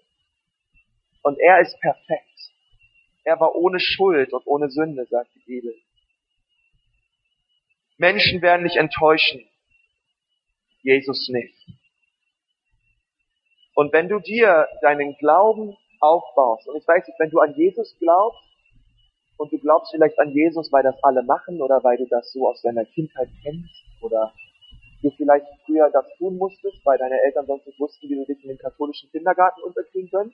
Und 1.24 1.40
er 1.40 1.60
ist 1.60 1.78
perfekt. 1.82 2.55
Er 3.26 3.40
war 3.40 3.56
ohne 3.56 3.80
Schuld 3.80 4.32
und 4.34 4.46
ohne 4.46 4.70
Sünde, 4.70 5.06
sagt 5.10 5.34
die 5.36 5.44
Bibel. 5.46 5.76
Menschen 7.98 8.42
werden 8.42 8.68
dich 8.68 8.78
enttäuschen. 8.78 9.44
Jesus 10.84 11.28
nicht. 11.30 11.56
Und 13.74 13.92
wenn 13.94 14.08
du 14.08 14.20
dir 14.20 14.68
deinen 14.82 15.16
Glauben 15.18 15.76
aufbaust, 16.00 16.68
und 16.68 16.78
ich 16.78 16.88
weiß 16.88 17.08
nicht, 17.08 17.20
wenn 17.20 17.32
du 17.32 17.40
an 17.40 17.56
Jesus 17.56 17.96
glaubst, 18.00 18.40
und 19.38 19.52
du 19.52 19.58
glaubst 19.58 19.92
vielleicht 19.92 20.18
an 20.20 20.32
Jesus, 20.32 20.72
weil 20.72 20.84
das 20.84 20.96
alle 21.04 21.24
machen, 21.24 21.62
oder 21.62 21.84
weil 21.84 21.98
du 21.98 22.06
das 22.06 22.32
so 22.32 22.48
aus 22.48 22.62
deiner 22.62 22.86
Kindheit 22.86 23.28
kennst, 23.44 23.74
oder 24.02 24.34
du 25.02 25.10
vielleicht 25.18 25.48
früher 25.66 25.90
das 25.92 26.06
tun 26.18 26.38
musstest, 26.38 26.78
weil 26.86 27.00
deine 27.00 27.20
Eltern 27.22 27.48
sonst 27.48 27.66
nicht 27.66 27.80
wussten, 27.80 28.08
wie 28.08 28.16
du 28.16 28.26
dich 28.26 28.42
in 28.44 28.50
den 28.50 28.58
katholischen 28.60 29.10
Kindergarten 29.12 29.62
unterkriegen 29.64 30.10
können, 30.12 30.34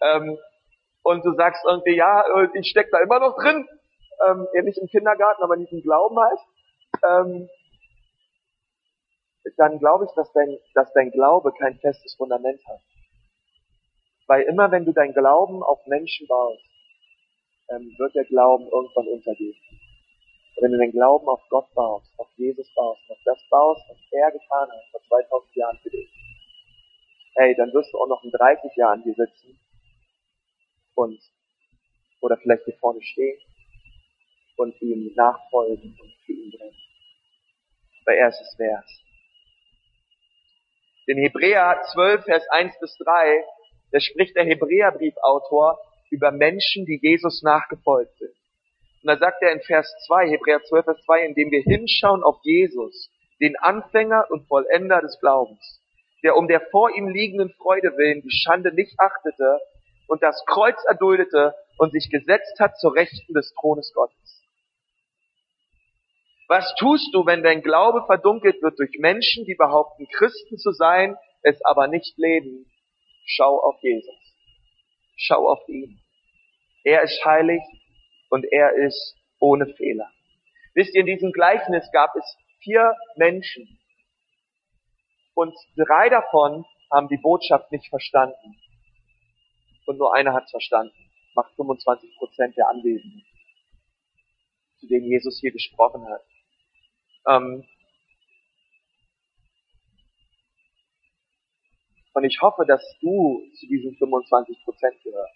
ähm, 0.00 0.38
und 1.04 1.22
du 1.24 1.34
sagst 1.34 1.62
irgendwie, 1.68 1.96
ja, 1.96 2.22
äh, 2.22 2.48
ich 2.54 2.70
steck 2.70 2.90
da 2.90 2.98
immer 2.98 3.20
noch 3.20 3.36
drin, 3.36 3.68
ähm, 4.26 4.48
eher 4.54 4.62
nicht 4.62 4.78
im 4.78 4.88
Kindergarten, 4.88 5.42
aber 5.42 5.56
nicht 5.56 5.72
im 5.72 5.82
Glauben 5.82 6.18
halt, 6.18 6.40
ähm, 7.06 7.48
dann 9.58 9.78
glaube 9.78 10.06
ich, 10.06 10.10
dass 10.16 10.32
dein, 10.32 10.56
dass 10.74 10.90
dein 10.94 11.10
Glaube 11.10 11.52
kein 11.58 11.78
festes 11.78 12.14
Fundament 12.16 12.58
hat. 12.66 12.80
Weil 14.26 14.42
immer 14.44 14.70
wenn 14.72 14.86
du 14.86 14.92
dein 14.92 15.12
Glauben 15.12 15.62
auf 15.62 15.86
Menschen 15.86 16.26
baust, 16.26 16.64
ähm, 17.68 17.94
wird 17.98 18.14
der 18.14 18.24
Glauben 18.24 18.64
irgendwann 18.64 19.08
untergehen. 19.08 19.56
wenn 20.60 20.72
du 20.72 20.78
dein 20.78 20.92
Glauben 20.92 21.28
auf 21.28 21.42
Gott 21.50 21.66
baust, 21.74 22.08
auf 22.16 22.28
Jesus 22.36 22.72
baust, 22.74 23.02
auf 23.10 23.18
das 23.26 23.38
baust, 23.50 23.82
was 23.90 23.98
er 24.12 24.30
getan 24.30 24.70
hat 24.70 24.84
vor 24.90 25.00
2000 25.08 25.56
Jahren 25.56 25.78
für 25.82 25.90
dich, 25.90 26.08
hey, 27.34 27.54
dann 27.56 27.72
wirst 27.74 27.92
du 27.92 27.98
auch 27.98 28.08
noch 28.08 28.22
in 28.24 28.30
30 28.30 28.74
Jahren 28.76 29.02
hier 29.02 29.14
sitzen 29.14 29.58
und 30.94 31.20
oder 32.20 32.36
vielleicht 32.38 32.64
hier 32.64 32.76
vorne 32.78 33.02
stehen 33.02 33.38
und 34.56 34.80
ihm 34.80 35.12
nachfolgen 35.14 35.96
und 36.00 36.14
für 36.24 36.32
ihn 36.32 36.50
brennen. 36.50 36.76
Weil 38.06 38.16
er 38.16 38.28
ist 38.28 38.40
es 38.40 38.58
wert. 38.58 38.88
In 41.06 41.18
Hebräer 41.18 41.82
12, 41.92 42.24
Vers 42.24 42.48
1 42.50 42.78
bis 42.80 42.96
3, 42.98 43.44
da 43.92 44.00
spricht 44.00 44.34
der 44.36 44.44
Hebräerbriefautor 44.44 45.78
über 46.10 46.30
Menschen, 46.30 46.86
die 46.86 46.98
Jesus 47.02 47.42
nachgefolgt 47.42 48.16
sind. 48.18 48.34
Und 49.02 49.08
da 49.08 49.18
sagt 49.18 49.42
er 49.42 49.52
in 49.52 49.60
Vers 49.60 49.92
2, 50.06 50.30
Hebräer 50.30 50.62
12, 50.62 50.84
Vers 50.84 51.04
2, 51.04 51.26
indem 51.26 51.50
wir 51.50 51.62
hinschauen 51.62 52.22
auf 52.22 52.38
Jesus, 52.42 53.10
den 53.40 53.56
Anfänger 53.56 54.26
und 54.30 54.48
Vollender 54.48 55.02
des 55.02 55.18
Glaubens, 55.20 55.82
der 56.22 56.36
um 56.36 56.48
der 56.48 56.62
vor 56.70 56.90
ihm 56.96 57.08
liegenden 57.08 57.50
Freude 57.50 57.98
willen 57.98 58.22
die 58.22 58.30
Schande 58.30 58.72
nicht 58.72 58.98
achtete 58.98 59.60
und 60.06 60.22
das 60.22 60.44
Kreuz 60.46 60.76
erduldete 60.86 61.54
und 61.78 61.92
sich 61.92 62.10
gesetzt 62.10 62.58
hat 62.60 62.78
zur 62.78 62.94
Rechten 62.94 63.32
des 63.32 63.52
Thrones 63.54 63.92
Gottes. 63.94 64.42
Was 66.48 66.74
tust 66.78 67.14
du, 67.14 67.24
wenn 67.24 67.42
dein 67.42 67.62
Glaube 67.62 68.04
verdunkelt 68.06 68.60
wird 68.62 68.78
durch 68.78 68.98
Menschen, 68.98 69.44
die 69.46 69.54
behaupten, 69.54 70.06
Christen 70.08 70.58
zu 70.58 70.72
sein, 70.72 71.16
es 71.42 71.64
aber 71.64 71.88
nicht 71.88 72.16
leben? 72.18 72.70
Schau 73.24 73.58
auf 73.60 73.76
Jesus. 73.80 74.14
Schau 75.16 75.48
auf 75.48 75.66
ihn. 75.68 76.00
Er 76.84 77.02
ist 77.02 77.24
heilig 77.24 77.62
und 78.28 78.44
er 78.44 78.74
ist 78.74 79.16
ohne 79.40 79.66
Fehler. 79.74 80.10
Wisst 80.74 80.94
ihr, 80.94 81.00
in 81.00 81.06
diesem 81.06 81.32
Gleichnis 81.32 81.88
gab 81.92 82.14
es 82.14 82.36
vier 82.62 82.94
Menschen 83.16 83.78
und 85.34 85.54
drei 85.76 86.10
davon 86.10 86.64
haben 86.92 87.08
die 87.08 87.16
Botschaft 87.16 87.72
nicht 87.72 87.88
verstanden 87.88 88.56
und 89.86 89.98
nur 89.98 90.14
einer 90.14 90.32
hat 90.32 90.44
es 90.44 90.50
verstanden. 90.50 90.94
Macht 91.34 91.54
25 91.56 92.16
Prozent 92.16 92.56
der 92.56 92.68
Anwesenden, 92.68 93.24
zu 94.78 94.86
denen 94.86 95.06
Jesus 95.06 95.40
hier 95.40 95.52
gesprochen 95.52 96.06
hat. 96.08 96.22
Ähm 97.28 97.64
und 102.12 102.24
ich 102.24 102.40
hoffe, 102.40 102.64
dass 102.66 102.82
du 103.00 103.42
zu 103.58 103.66
diesen 103.66 103.96
25 103.96 104.62
Prozent 104.64 105.02
gehörst. 105.02 105.34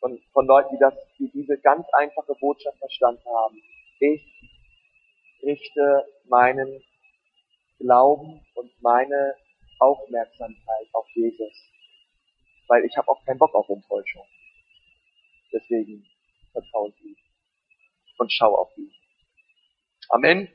Von, 0.00 0.20
von 0.32 0.46
Leuten, 0.46 0.74
die 0.74 0.80
das, 0.80 0.94
die 1.18 1.30
diese 1.30 1.58
ganz 1.58 1.86
einfache 1.94 2.34
Botschaft 2.38 2.78
verstanden 2.78 3.24
haben. 3.24 3.62
Ich 4.00 4.22
richte 5.42 6.04
meinen 6.28 6.82
Glauben 7.78 8.44
und 8.54 8.70
meine 8.82 9.34
Aufmerksamkeit 9.78 10.88
auf 10.92 11.06
Jesus 11.14 11.73
weil 12.68 12.84
ich 12.84 12.96
habe 12.96 13.08
auch 13.08 13.24
keinen 13.24 13.38
Bock 13.38 13.54
auf 13.54 13.68
Enttäuschung. 13.68 14.26
Deswegen 15.52 16.06
vertraue 16.52 16.90
ich 16.90 17.04
ihm 17.04 17.16
und 18.18 18.32
schau 18.32 18.54
auf 18.54 18.76
ihn. 18.76 18.92
Amen. 20.10 20.48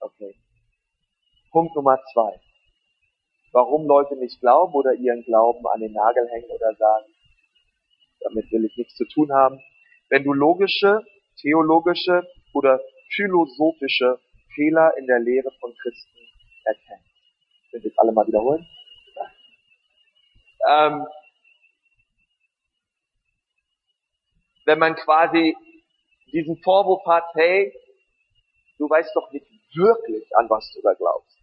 Okay. 0.00 0.34
Punkt 1.50 1.74
Nummer 1.74 1.98
zwei. 2.12 2.40
Warum 3.52 3.86
Leute 3.86 4.16
nicht 4.16 4.40
glauben 4.40 4.74
oder 4.74 4.92
ihren 4.94 5.22
Glauben 5.24 5.66
an 5.66 5.80
den 5.80 5.92
Nagel 5.92 6.28
hängen 6.30 6.50
oder 6.50 6.74
sagen, 6.74 7.06
damit 8.20 8.50
will 8.52 8.64
ich 8.64 8.76
nichts 8.76 8.94
zu 8.94 9.06
tun 9.06 9.32
haben. 9.32 9.60
Wenn 10.10 10.24
du 10.24 10.32
logische, 10.32 11.04
theologische 11.40 12.26
oder 12.52 12.80
philosophische 13.14 14.20
Fehler 14.54 14.92
in 14.98 15.06
der 15.06 15.20
Lehre 15.20 15.50
von 15.60 15.74
Christen 15.76 16.18
erkennst. 16.64 17.08
Ihr 17.72 17.80
jetzt 17.80 17.98
alle 17.98 18.12
mal 18.12 18.26
wiederholen? 18.26 18.66
Ähm, 20.68 21.06
wenn 24.64 24.78
man 24.78 24.96
quasi 24.96 25.56
diesen 26.32 26.60
Vorwurf 26.62 27.04
hat, 27.06 27.24
hey, 27.34 27.72
du 28.78 28.88
weißt 28.88 29.14
doch 29.14 29.30
nicht 29.32 29.46
wirklich, 29.74 30.24
an 30.36 30.48
was 30.50 30.70
du 30.74 30.80
da 30.82 30.94
glaubst. 30.94 31.36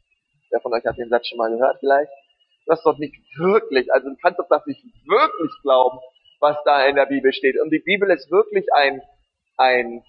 Wer 0.50 0.62
von 0.62 0.74
euch 0.74 0.86
hat 0.86 0.98
den 0.98 1.10
Satz 1.10 1.28
schon 1.28 1.38
mal 1.38 1.52
gehört 1.52 1.80
vielleicht? 1.80 2.12
Du 2.66 2.72
hast 2.72 2.86
doch 2.86 2.98
nicht 2.98 3.16
wirklich, 3.38 3.92
also 3.92 4.10
du 4.10 4.16
kannst 4.22 4.40
doch 4.40 4.48
das 4.50 4.66
nicht 4.66 4.84
wirklich 5.08 5.52
glauben, 5.62 6.00
was 6.40 6.58
da 6.66 6.86
in 6.86 6.96
der 6.96 7.06
Bibel 7.06 7.34
steht. 7.34 7.60
Und 7.60 7.72
die 7.72 7.80
Bibel 7.80 8.10
ist 8.12 8.30
wirklich 8.32 8.66
ein, 8.74 9.02
ein, 9.58 10.04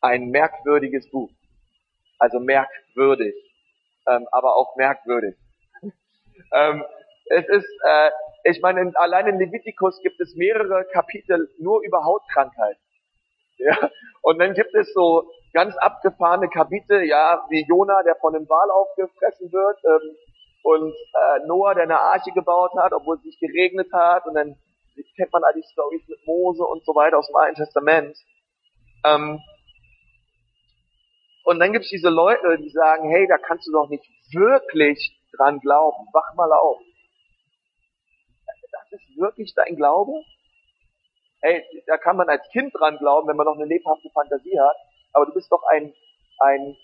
ein 0.00 0.30
merkwürdiges 0.30 1.10
Buch. 1.10 1.30
Also 2.18 2.38
merkwürdig, 2.40 3.34
ähm, 4.06 4.26
aber 4.32 4.56
auch 4.56 4.76
merkwürdig. 4.76 5.36
ähm, 6.52 6.84
es 7.30 7.48
ist, 7.48 7.68
äh, 7.84 8.10
ich 8.44 8.60
meine, 8.60 8.92
allein 8.96 9.26
in 9.28 9.38
Levitikus 9.38 10.00
gibt 10.02 10.20
es 10.20 10.34
mehrere 10.36 10.84
Kapitel 10.92 11.48
nur 11.58 11.82
über 11.82 12.04
Hautkrankheit. 12.04 12.76
Ja, 13.62 13.76
und 14.22 14.38
dann 14.38 14.54
gibt 14.54 14.74
es 14.74 14.90
so 14.94 15.30
ganz 15.52 15.76
abgefahrene 15.76 16.48
Kapitel, 16.48 17.02
ja, 17.02 17.44
wie 17.50 17.66
Jona, 17.68 18.02
der 18.04 18.16
von 18.16 18.34
einem 18.34 18.48
Wal 18.48 18.70
aufgefressen 18.70 19.52
wird, 19.52 19.76
ähm, 19.84 20.16
und 20.62 20.94
äh, 20.94 21.46
Noah, 21.46 21.74
der 21.74 21.84
eine 21.84 22.00
Arche 22.00 22.30
gebaut 22.32 22.72
hat, 22.78 22.94
obwohl 22.94 23.16
es 23.16 23.24
nicht 23.24 23.38
geregnet 23.38 23.92
hat 23.92 24.24
und 24.24 24.34
dann 24.34 24.56
kennt 25.16 25.32
man 25.32 25.44
all 25.44 25.54
die 25.54 25.66
Stories 25.72 26.06
mit 26.08 26.26
Mose 26.26 26.64
und 26.64 26.84
so 26.84 26.94
weiter 26.94 27.18
aus 27.18 27.26
dem 27.26 27.36
Alten 27.36 27.56
Testament. 27.56 28.16
Ähm, 29.04 29.40
und 31.44 31.58
dann 31.58 31.72
gibt 31.72 31.84
es 31.84 31.90
diese 31.90 32.10
Leute, 32.10 32.58
die 32.58 32.70
sagen, 32.70 33.10
hey, 33.10 33.26
da 33.26 33.38
kannst 33.38 33.66
du 33.66 33.72
doch 33.72 33.88
nicht 33.88 34.04
wirklich 34.32 35.18
dran 35.36 35.58
glauben. 35.60 36.06
Wach 36.12 36.34
mal 36.34 36.52
auf. 36.52 36.80
Ist 38.90 39.16
wirklich 39.16 39.54
dein 39.54 39.76
Glaube? 39.76 40.24
Hey, 41.42 41.64
da 41.86 41.96
kann 41.96 42.16
man 42.16 42.28
als 42.28 42.46
Kind 42.50 42.74
dran 42.74 42.98
glauben, 42.98 43.28
wenn 43.28 43.36
man 43.36 43.46
noch 43.46 43.54
eine 43.54 43.64
lebhafte 43.64 44.10
Fantasie 44.10 44.58
hat. 44.58 44.76
Aber 45.12 45.26
du 45.26 45.32
bist 45.32 45.50
doch 45.50 45.62
ein, 45.70 45.94
ein, 46.40 46.76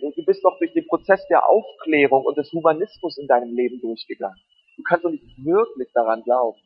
du 0.00 0.24
bist 0.24 0.44
doch 0.44 0.58
durch 0.58 0.72
den 0.72 0.86
Prozess 0.86 1.26
der 1.28 1.46
Aufklärung 1.46 2.24
und 2.24 2.38
des 2.38 2.50
Humanismus 2.52 3.18
in 3.18 3.26
deinem 3.26 3.54
Leben 3.54 3.80
durchgegangen. 3.80 4.38
Du 4.76 4.82
kannst 4.84 5.04
doch 5.04 5.10
nicht 5.10 5.44
wirklich 5.44 5.90
daran 5.92 6.22
glauben. 6.22 6.60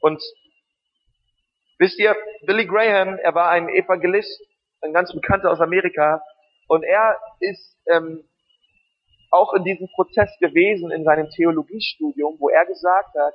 Und 0.00 0.20
wisst 1.78 1.98
ihr, 1.98 2.16
Billy 2.42 2.66
Graham, 2.66 3.18
er 3.18 3.34
war 3.34 3.50
ein 3.50 3.68
Evangelist, 3.68 4.42
ein 4.82 4.92
ganz 4.92 5.12
bekannter 5.12 5.50
aus 5.50 5.60
Amerika, 5.60 6.22
und 6.66 6.84
er 6.84 7.18
ist 7.40 7.76
ähm, 7.86 8.24
auch 9.30 9.54
in 9.54 9.64
diesem 9.64 9.88
Prozess 9.88 10.30
gewesen 10.40 10.90
in 10.90 11.04
seinem 11.04 11.28
Theologiestudium, 11.30 12.36
wo 12.38 12.48
er 12.48 12.66
gesagt 12.66 13.14
hat, 13.16 13.34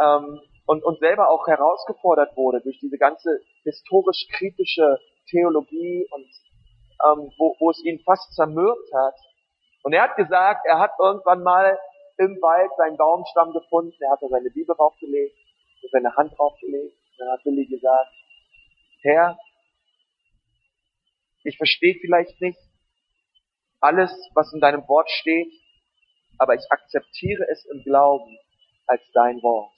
ähm, 0.00 0.40
und, 0.66 0.84
und 0.84 0.98
selber 1.00 1.28
auch 1.28 1.46
herausgefordert 1.46 2.36
wurde 2.36 2.60
durch 2.60 2.78
diese 2.80 2.98
ganze 2.98 3.40
historisch 3.64 4.26
kritische 4.32 4.98
Theologie 5.28 6.06
und 6.10 6.26
ähm, 7.04 7.32
wo, 7.38 7.56
wo 7.58 7.70
es 7.70 7.82
ihn 7.84 8.00
fast 8.04 8.32
zermürbt 8.34 8.92
hat. 8.94 9.14
Und 9.82 9.92
er 9.92 10.02
hat 10.02 10.16
gesagt, 10.16 10.64
er 10.66 10.78
hat 10.78 10.92
irgendwann 10.98 11.42
mal 11.42 11.78
im 12.18 12.40
Wald 12.40 12.70
seinen 12.76 12.96
Baumstamm 12.96 13.52
gefunden, 13.52 13.96
er 14.00 14.12
hat 14.12 14.22
da 14.22 14.28
seine 14.28 14.50
Bibel 14.50 14.76
draufgelegt, 14.76 15.36
seine 15.90 16.14
Hand 16.14 16.32
draufgelegt, 16.38 16.94
und 16.94 17.18
dann 17.18 17.32
hat 17.32 17.42
Billy 17.42 17.66
gesagt, 17.66 18.12
Herr, 19.02 19.38
ich 21.44 21.56
verstehe 21.56 21.96
vielleicht 22.00 22.40
nicht 22.40 22.58
alles, 23.80 24.12
was 24.34 24.52
in 24.52 24.60
deinem 24.60 24.86
Wort 24.86 25.10
steht, 25.10 25.52
aber 26.38 26.54
ich 26.54 26.64
akzeptiere 26.70 27.44
es 27.50 27.64
im 27.66 27.82
Glauben 27.82 28.38
als 28.86 29.02
dein 29.12 29.42
Wort. 29.42 29.72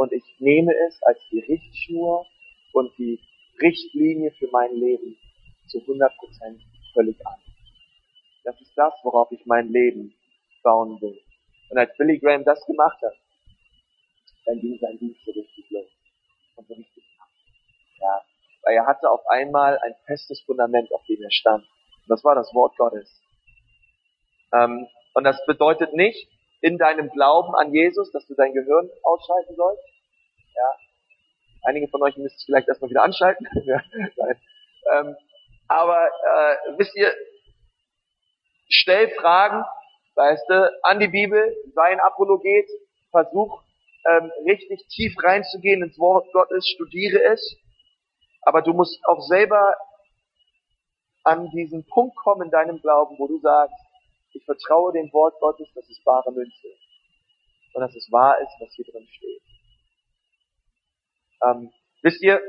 Und 0.00 0.14
ich 0.14 0.24
nehme 0.38 0.72
es 0.88 0.98
als 1.02 1.18
die 1.30 1.40
Richtschnur 1.40 2.24
und 2.72 2.90
die 2.96 3.20
Richtlinie 3.60 4.30
für 4.38 4.48
mein 4.50 4.74
Leben 4.74 5.14
zu 5.68 5.76
100% 5.76 6.08
völlig 6.94 7.26
an. 7.26 7.36
Das 8.44 8.58
ist 8.62 8.72
das, 8.76 8.94
worauf 9.02 9.30
ich 9.30 9.44
mein 9.44 9.68
Leben 9.68 10.14
bauen 10.62 10.98
will. 11.02 11.20
Und 11.68 11.76
als 11.76 11.94
Billy 11.98 12.18
Graham 12.18 12.44
das 12.44 12.64
gemacht 12.64 12.96
hat, 13.02 13.12
dann 14.46 14.58
ging 14.60 14.78
sein 14.80 14.98
Dienst 14.98 15.20
so 15.22 15.32
richtig 15.32 15.68
los. 15.68 15.90
Und 16.56 16.66
so 16.66 16.72
richtig 16.72 17.04
ab. 17.18 17.28
Ja. 18.00 18.22
Weil 18.62 18.76
er 18.76 18.86
hatte 18.86 19.10
auf 19.10 19.26
einmal 19.26 19.78
ein 19.80 19.94
festes 20.06 20.40
Fundament, 20.46 20.90
auf 20.94 21.04
dem 21.10 21.22
er 21.22 21.30
stand. 21.30 21.62
Und 21.64 22.08
das 22.08 22.24
war 22.24 22.34
das 22.34 22.50
Wort 22.54 22.74
Gottes. 22.78 23.20
Ähm, 24.54 24.88
und 25.12 25.24
das 25.24 25.44
bedeutet 25.44 25.92
nicht, 25.92 26.26
in 26.60 26.78
deinem 26.78 27.10
Glauben 27.10 27.54
an 27.54 27.72
Jesus, 27.72 28.10
dass 28.12 28.26
du 28.26 28.34
dein 28.34 28.52
Gehirn 28.52 28.90
ausschalten 29.02 29.54
sollst. 29.56 29.82
Ja. 30.54 30.74
Einige 31.62 31.88
von 31.88 32.02
euch 32.02 32.16
müsst 32.16 32.36
es 32.36 32.44
vielleicht 32.44 32.68
erstmal 32.68 32.90
wieder 32.90 33.02
anschalten. 33.02 33.46
ähm, 34.92 35.16
aber 35.68 36.06
äh, 36.06 36.78
wisst 36.78 36.96
ihr, 36.96 37.12
stell 38.68 39.08
Fragen, 39.10 39.64
weißt 40.14 40.48
du, 40.48 40.72
an 40.82 41.00
die 41.00 41.08
Bibel, 41.08 41.56
sei 41.74 41.92
ein 41.92 42.00
Apologet, 42.00 42.68
versuch 43.10 43.62
ähm, 44.06 44.30
richtig 44.46 44.86
tief 44.88 45.14
reinzugehen 45.22 45.82
ins 45.82 45.98
Wort 45.98 46.32
Gottes, 46.32 46.66
studiere 46.68 47.22
es, 47.32 47.56
aber 48.42 48.62
du 48.62 48.72
musst 48.72 48.98
auch 49.06 49.20
selber 49.20 49.76
an 51.24 51.50
diesen 51.50 51.86
Punkt 51.86 52.16
kommen 52.16 52.46
in 52.46 52.50
deinem 52.50 52.80
Glauben, 52.80 53.18
wo 53.18 53.28
du 53.28 53.38
sagst, 53.40 53.74
ich 54.32 54.44
vertraue 54.44 54.92
dem 54.92 55.12
Wort 55.12 55.38
Gottes, 55.40 55.68
das 55.74 55.88
ist 55.88 56.04
wahre 56.06 56.32
Münze. 56.32 56.68
Und 57.72 57.82
dass 57.82 57.94
es 57.94 58.10
wahr 58.10 58.40
ist, 58.40 58.52
was 58.60 58.72
hier 58.74 58.84
drin 58.84 59.06
steht. 59.08 59.42
Ähm, 61.44 61.72
wisst 62.02 62.22
ihr, 62.22 62.40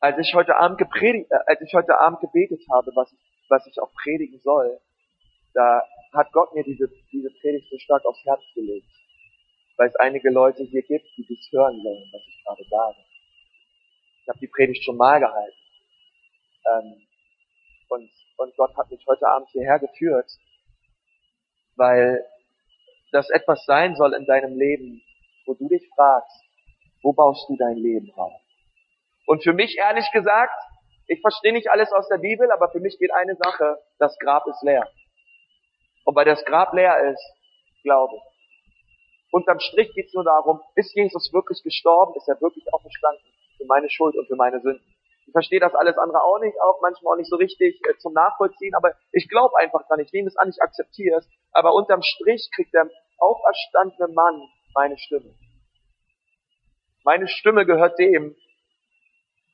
als 0.00 0.18
ich 0.18 0.34
heute 0.34 0.56
Abend 0.56 0.78
gepredigt, 0.78 1.30
äh, 1.30 1.38
als 1.46 1.60
ich 1.60 1.72
heute 1.74 1.98
Abend 1.98 2.20
gebetet 2.20 2.62
habe, 2.70 2.90
was 2.94 3.12
ich, 3.12 3.18
was 3.48 3.66
ich 3.66 3.80
auch 3.80 3.92
predigen 3.94 4.40
soll, 4.40 4.80
da 5.54 5.82
hat 6.12 6.32
Gott 6.32 6.54
mir 6.54 6.64
diese, 6.64 6.88
diese 7.12 7.30
Predigt 7.40 7.68
so 7.70 7.78
stark 7.78 8.04
aufs 8.04 8.24
Herz 8.24 8.42
gelegt. 8.54 8.86
Weil 9.76 9.88
es 9.88 9.96
einige 9.96 10.30
Leute 10.30 10.64
hier 10.64 10.82
gibt, 10.82 11.06
die 11.16 11.26
das 11.26 11.52
hören 11.52 11.80
sollen, 11.82 12.08
was 12.12 12.22
ich 12.26 12.44
gerade 12.44 12.64
sage. 12.68 12.98
Ich 14.22 14.28
habe 14.28 14.38
die 14.38 14.48
Predigt 14.48 14.84
schon 14.84 14.96
mal 14.96 15.18
gehalten. 15.18 15.56
Ähm, 16.66 17.06
und, 17.90 18.10
und 18.36 18.56
Gott 18.56 18.76
hat 18.76 18.90
mich 18.90 19.04
heute 19.06 19.26
Abend 19.26 19.48
hierher 19.50 19.78
geführt, 19.78 20.30
weil 21.76 22.24
das 23.12 23.28
etwas 23.30 23.64
sein 23.64 23.96
soll 23.96 24.14
in 24.14 24.26
deinem 24.26 24.56
Leben, 24.56 25.02
wo 25.46 25.54
du 25.54 25.68
dich 25.68 25.88
fragst, 25.94 26.44
wo 27.02 27.12
baust 27.12 27.48
du 27.48 27.56
dein 27.56 27.76
Leben 27.76 28.12
auf? 28.14 28.32
Und 29.26 29.42
für 29.42 29.52
mich 29.52 29.76
ehrlich 29.78 30.10
gesagt, 30.12 30.54
ich 31.06 31.20
verstehe 31.20 31.52
nicht 31.52 31.70
alles 31.70 31.92
aus 31.92 32.08
der 32.08 32.18
Bibel, 32.18 32.50
aber 32.52 32.70
für 32.70 32.80
mich 32.80 32.98
geht 32.98 33.12
eine 33.12 33.34
Sache, 33.34 33.78
das 33.98 34.16
Grab 34.18 34.46
ist 34.46 34.62
leer. 34.62 34.88
Und 36.04 36.14
weil 36.14 36.24
das 36.24 36.44
Grab 36.44 36.72
leer 36.72 37.12
ist, 37.12 37.22
glaube 37.82 38.16
ich. 38.16 38.22
Unterm 39.32 39.60
Strich 39.60 39.92
geht 39.94 40.06
es 40.06 40.14
nur 40.14 40.24
darum, 40.24 40.60
ist 40.74 40.94
Jesus 40.94 41.32
wirklich 41.32 41.62
gestorben, 41.62 42.14
ist 42.16 42.28
er 42.28 42.40
wirklich 42.40 42.64
auferstanden 42.72 43.24
für 43.56 43.64
meine 43.66 43.88
Schuld 43.90 44.16
und 44.16 44.26
für 44.26 44.36
meine 44.36 44.60
Sünden. 44.60 44.84
Ich 45.30 45.32
verstehe 45.32 45.60
das 45.60 45.76
alles 45.76 45.96
andere 45.96 46.24
auch 46.24 46.40
nicht, 46.40 46.60
auch 46.60 46.80
manchmal 46.82 47.14
auch 47.14 47.16
nicht 47.16 47.30
so 47.30 47.36
richtig 47.36 47.80
äh, 47.86 47.96
zum 47.98 48.12
Nachvollziehen, 48.14 48.74
aber 48.74 48.96
ich 49.12 49.28
glaube 49.28 49.56
einfach 49.58 49.86
dran, 49.86 50.00
ich 50.00 50.12
nehme 50.12 50.26
es 50.26 50.36
an, 50.36 50.50
ich 50.50 50.60
akzeptiere 50.60 51.18
es, 51.18 51.28
aber 51.52 51.72
unterm 51.72 52.02
Strich 52.02 52.50
kriegt 52.52 52.74
der 52.74 52.90
auferstandene 53.18 54.12
Mann 54.12 54.42
meine 54.74 54.98
Stimme. 54.98 55.32
Meine 57.04 57.28
Stimme 57.28 57.64
gehört 57.64 57.96
dem, 58.00 58.34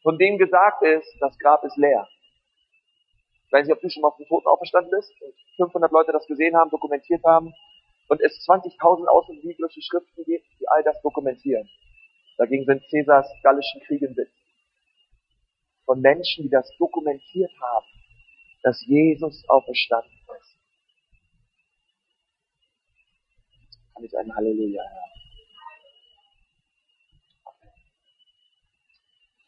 von 0.02 0.16
dem 0.16 0.38
gesagt 0.38 0.82
ist, 0.82 1.14
das 1.20 1.38
Grab 1.38 1.62
ist 1.62 1.76
leer. 1.76 2.08
Ich 3.44 3.52
weiß 3.52 3.66
nicht, 3.66 3.76
ob 3.76 3.82
du 3.82 3.90
schon 3.90 4.00
mal 4.00 4.08
auf 4.08 4.16
dem 4.16 4.28
Toten 4.28 4.46
auferstanden 4.46 4.90
bist 4.92 5.12
und 5.20 5.34
500 5.56 5.92
Leute 5.92 6.12
das 6.12 6.26
gesehen 6.26 6.56
haben, 6.56 6.70
dokumentiert 6.70 7.22
haben 7.22 7.52
und 8.08 8.22
es 8.22 8.32
20.000 8.48 9.04
außerbiblische 9.08 9.82
Schriften 9.82 10.24
gibt, 10.24 10.46
die 10.58 10.68
all 10.68 10.82
das 10.84 10.98
dokumentieren. 11.02 11.68
Dagegen 12.38 12.64
sind 12.64 12.82
Cäsars 12.88 13.28
gallischen 13.42 13.82
Kriege 13.82 14.06
ein 14.08 14.16
Witz. 14.16 14.45
Von 15.86 16.00
Menschen, 16.00 16.44
die 16.44 16.50
das 16.50 16.70
dokumentiert 16.78 17.52
haben, 17.60 17.86
dass 18.62 18.84
Jesus 18.86 19.48
auferstanden 19.48 20.10
ist. 20.40 20.58
Kann 23.94 24.04
ich 24.04 24.18
ein 24.18 24.34
Halleluja 24.34 24.82
hören? 24.82 25.10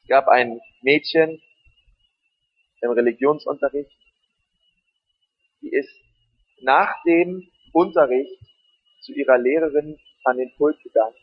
Es 0.02 0.08
gab 0.08 0.28
ein 0.28 0.60
Mädchen 0.80 1.42
im 2.80 2.90
Religionsunterricht, 2.90 3.90
die 5.60 5.70
ist 5.70 5.92
nach 6.62 7.02
dem 7.04 7.50
Unterricht 7.72 8.40
zu 9.00 9.12
ihrer 9.12 9.38
Lehrerin 9.38 9.98
an 10.24 10.36
den 10.38 10.54
Pult 10.56 10.80
gegangen. 10.82 11.16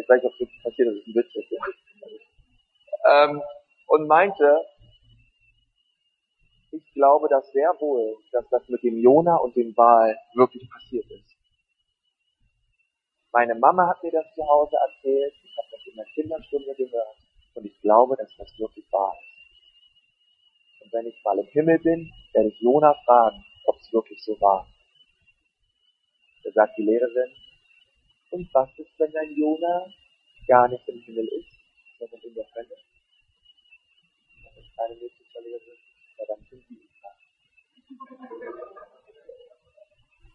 Ich 0.00 0.08
weiß 0.08 0.22
nicht, 0.22 0.32
ob 0.32 0.38
das 0.38 0.48
passiert, 0.62 0.88
das 0.88 0.96
ist 0.96 1.06
ein 1.06 1.14
Witz. 1.14 1.91
Ähm, 3.08 3.42
und 3.88 4.06
meinte, 4.06 4.64
ich 6.70 6.94
glaube 6.94 7.28
das 7.28 7.50
sehr 7.52 7.70
wohl, 7.80 8.16
dass 8.32 8.48
das 8.50 8.66
mit 8.68 8.82
dem 8.82 8.98
Jona 8.98 9.36
und 9.36 9.54
dem 9.56 9.76
Wal 9.76 10.16
wirklich 10.34 10.68
passiert 10.70 11.10
ist. 11.10 11.36
Meine 13.32 13.54
Mama 13.54 13.88
hat 13.88 14.02
mir 14.02 14.12
das 14.12 14.26
zu 14.34 14.46
Hause 14.46 14.76
erzählt, 14.76 15.34
ich 15.42 15.56
habe 15.56 15.68
das 15.70 15.86
in 15.86 15.96
der 15.96 16.06
Kinderstunde 16.14 16.74
gehört 16.74 17.16
und 17.54 17.66
ich 17.66 17.80
glaube, 17.80 18.16
dass 18.16 18.34
das 18.36 18.58
wirklich 18.58 18.84
wahr 18.92 19.16
ist. 19.20 20.84
Und 20.84 20.92
wenn 20.92 21.06
ich 21.06 21.22
mal 21.24 21.38
im 21.38 21.46
Himmel 21.46 21.78
bin, 21.78 22.12
werde 22.32 22.48
ich 22.48 22.60
Jona 22.60 22.94
fragen, 23.04 23.44
ob 23.64 23.76
es 23.80 23.92
wirklich 23.92 24.22
so 24.22 24.38
war. 24.40 24.66
Da 26.44 26.50
sagt 26.52 26.76
die 26.78 26.82
Lehrerin, 26.82 27.32
und 28.30 28.48
was 28.54 28.70
ist, 28.78 28.98
wenn 28.98 29.14
ein 29.16 29.36
Jona 29.36 29.86
gar 30.48 30.68
nicht 30.68 30.88
im 30.88 30.98
Himmel 31.00 31.28
ist, 31.28 31.61
sondern 32.08 32.20
in 32.28 32.34
der 32.34 32.46
Hölle? 32.54 32.76
Das 34.44 34.56
ist 34.56 34.76
keine 34.76 34.94
Möglichkeit, 34.94 35.42
ja, 36.18 36.24
dann 36.26 36.46
sind 36.50 36.68
die 36.68 36.88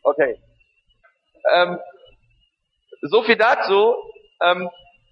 Okay. 0.04 0.42
Ähm, 1.54 1.80
so 3.02 3.24
viel 3.24 3.36
dazu. 3.36 3.96
Ähm, 4.42 4.70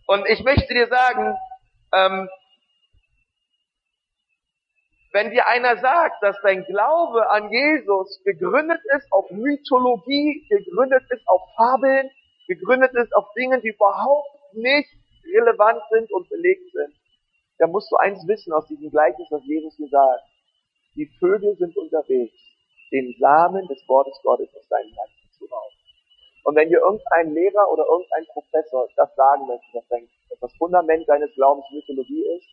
und 0.07 0.25
ich 0.29 0.43
möchte 0.43 0.73
dir 0.73 0.87
sagen, 0.87 1.35
ähm, 1.93 2.29
Wenn 5.15 5.31
dir 5.31 5.47
einer 5.47 5.77
sagt, 5.77 6.21
dass 6.23 6.35
dein 6.43 6.65
Glaube 6.65 7.29
an 7.29 7.49
Jesus 7.49 8.21
gegründet 8.25 8.81
ist 8.97 9.09
auf 9.13 9.31
Mythologie, 9.31 10.45
gegründet 10.49 11.03
ist 11.09 11.25
auf 11.25 11.41
Fabeln, 11.55 12.11
gegründet 12.49 12.91
ist 12.95 13.15
auf 13.15 13.31
Dingen, 13.33 13.61
die 13.61 13.69
überhaupt 13.69 14.27
nicht 14.55 14.89
relevant 15.33 15.81
sind 15.91 16.11
und 16.11 16.29
belegt 16.29 16.71
sind, 16.71 16.93
dann 17.57 17.71
musst 17.71 17.91
du 17.91 17.95
eins 17.97 18.25
wissen 18.27 18.53
aus 18.53 18.67
diesem 18.67 18.89
Gleichnis, 18.91 19.27
was 19.31 19.43
Jesus 19.45 19.75
dir 19.77 19.89
sagt. 19.89 20.23
Die 20.95 21.07
Vögel 21.19 21.55
sind 21.57 21.75
unterwegs, 21.77 22.35
den 22.91 23.15
Samen 23.19 23.67
des 23.67 23.81
Wortes 23.87 24.17
Gottes 24.23 24.49
aus 24.55 24.67
deinem 24.69 24.93
Herzen 24.93 25.31
zu 25.37 25.45
rauben. 25.45 25.75
Und 26.43 26.55
wenn 26.55 26.69
dir 26.69 26.79
irgendein 26.79 27.33
Lehrer 27.33 27.71
oder 27.71 27.85
irgendein 27.85 28.25
Professor 28.27 28.87
das 28.95 29.13
sagen 29.15 29.47
möchte, 29.47 29.65
dass, 29.73 30.39
das 30.39 30.53
Fundament 30.57 31.07
deines 31.07 31.33
Glaubens 31.33 31.65
Mythologie 31.71 32.25
ist, 32.37 32.47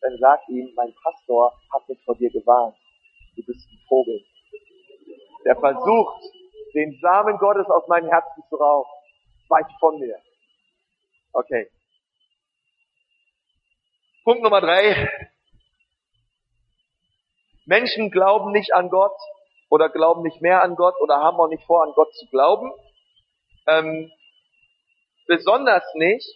dann 0.00 0.18
sagt 0.18 0.48
ihm, 0.48 0.72
mein 0.74 0.92
Pastor 1.02 1.52
hat 1.72 1.88
mich 1.88 2.02
vor 2.04 2.16
dir 2.16 2.30
gewarnt. 2.30 2.76
Du 3.36 3.42
bist 3.44 3.66
ein 3.70 3.78
Vogel. 3.88 4.22
Der 5.44 5.56
versucht, 5.56 6.24
den 6.74 6.98
Samen 7.00 7.38
Gottes 7.38 7.66
aus 7.66 7.86
meinem 7.88 8.08
Herzen 8.08 8.42
zu 8.48 8.56
rauben. 8.56 8.90
Weich 9.48 9.66
von 9.78 9.98
mir. 10.00 10.16
Okay. 11.32 11.70
Punkt 14.26 14.42
Nummer 14.42 14.60
drei. 14.60 15.08
Menschen 17.64 18.10
glauben 18.10 18.50
nicht 18.50 18.74
an 18.74 18.88
Gott 18.90 19.16
oder 19.70 19.88
glauben 19.88 20.24
nicht 20.24 20.42
mehr 20.42 20.64
an 20.64 20.74
Gott 20.74 20.96
oder 21.00 21.18
haben 21.18 21.38
auch 21.38 21.46
nicht 21.46 21.62
vor, 21.62 21.84
an 21.84 21.92
Gott 21.94 22.12
zu 22.12 22.26
glauben. 22.26 22.72
Ähm, 23.68 24.10
besonders 25.28 25.84
nicht, 25.94 26.26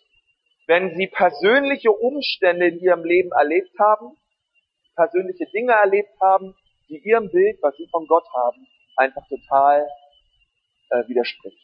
wenn 0.68 0.94
sie 0.94 1.08
persönliche 1.08 1.90
Umstände 1.90 2.68
in 2.68 2.78
ihrem 2.78 3.02
Leben 3.02 3.32
erlebt 3.32 3.76
haben, 3.80 4.16
persönliche 4.94 5.46
Dinge 5.46 5.72
erlebt 5.72 6.14
haben, 6.22 6.54
die 6.88 6.98
ihrem 6.98 7.28
Bild, 7.28 7.58
was 7.60 7.74
sie 7.74 7.88
von 7.90 8.06
Gott 8.06 8.28
haben, 8.32 8.68
einfach 8.98 9.26
total 9.26 9.88
äh, 10.90 11.08
widerspricht. 11.08 11.58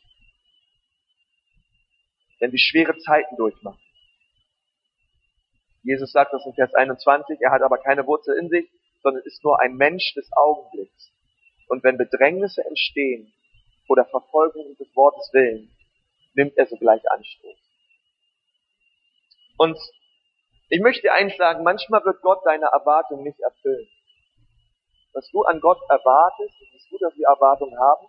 Wenn 2.40 2.50
sie 2.50 2.58
schwere 2.58 2.98
Zeiten 2.98 3.36
durchmachen. 3.36 3.85
Jesus 5.86 6.10
sagt 6.10 6.32
das 6.32 6.44
in 6.44 6.52
Vers 6.54 6.74
21, 6.74 7.38
er 7.40 7.52
hat 7.52 7.62
aber 7.62 7.78
keine 7.78 8.06
Wurzel 8.08 8.36
in 8.38 8.48
sich, 8.48 8.68
sondern 9.02 9.22
ist 9.24 9.44
nur 9.44 9.60
ein 9.60 9.76
Mensch 9.76 10.14
des 10.14 10.28
Augenblicks. 10.32 11.12
Und 11.68 11.84
wenn 11.84 11.96
Bedrängnisse 11.96 12.64
entstehen 12.64 13.32
oder 13.88 14.04
Verfolgung 14.04 14.76
des 14.78 14.88
Wortes 14.96 15.30
willen, 15.32 15.70
nimmt 16.34 16.56
er 16.56 16.66
sogleich 16.66 17.08
Anstoß. 17.08 17.56
Und 19.58 19.78
ich 20.70 20.80
möchte 20.80 21.12
eins 21.12 21.36
sagen, 21.36 21.62
manchmal 21.62 22.04
wird 22.04 22.20
Gott 22.20 22.44
deine 22.44 22.66
Erwartung 22.66 23.22
nicht 23.22 23.38
erfüllen. 23.38 23.86
Was 25.12 25.30
du 25.30 25.42
an 25.44 25.60
Gott 25.60 25.78
erwartest, 25.88 26.54
es 26.62 26.82
ist 26.82 26.90
gut, 26.90 27.00
dass 27.00 27.16
wir 27.16 27.28
Erwartungen 27.28 27.78
haben, 27.78 28.06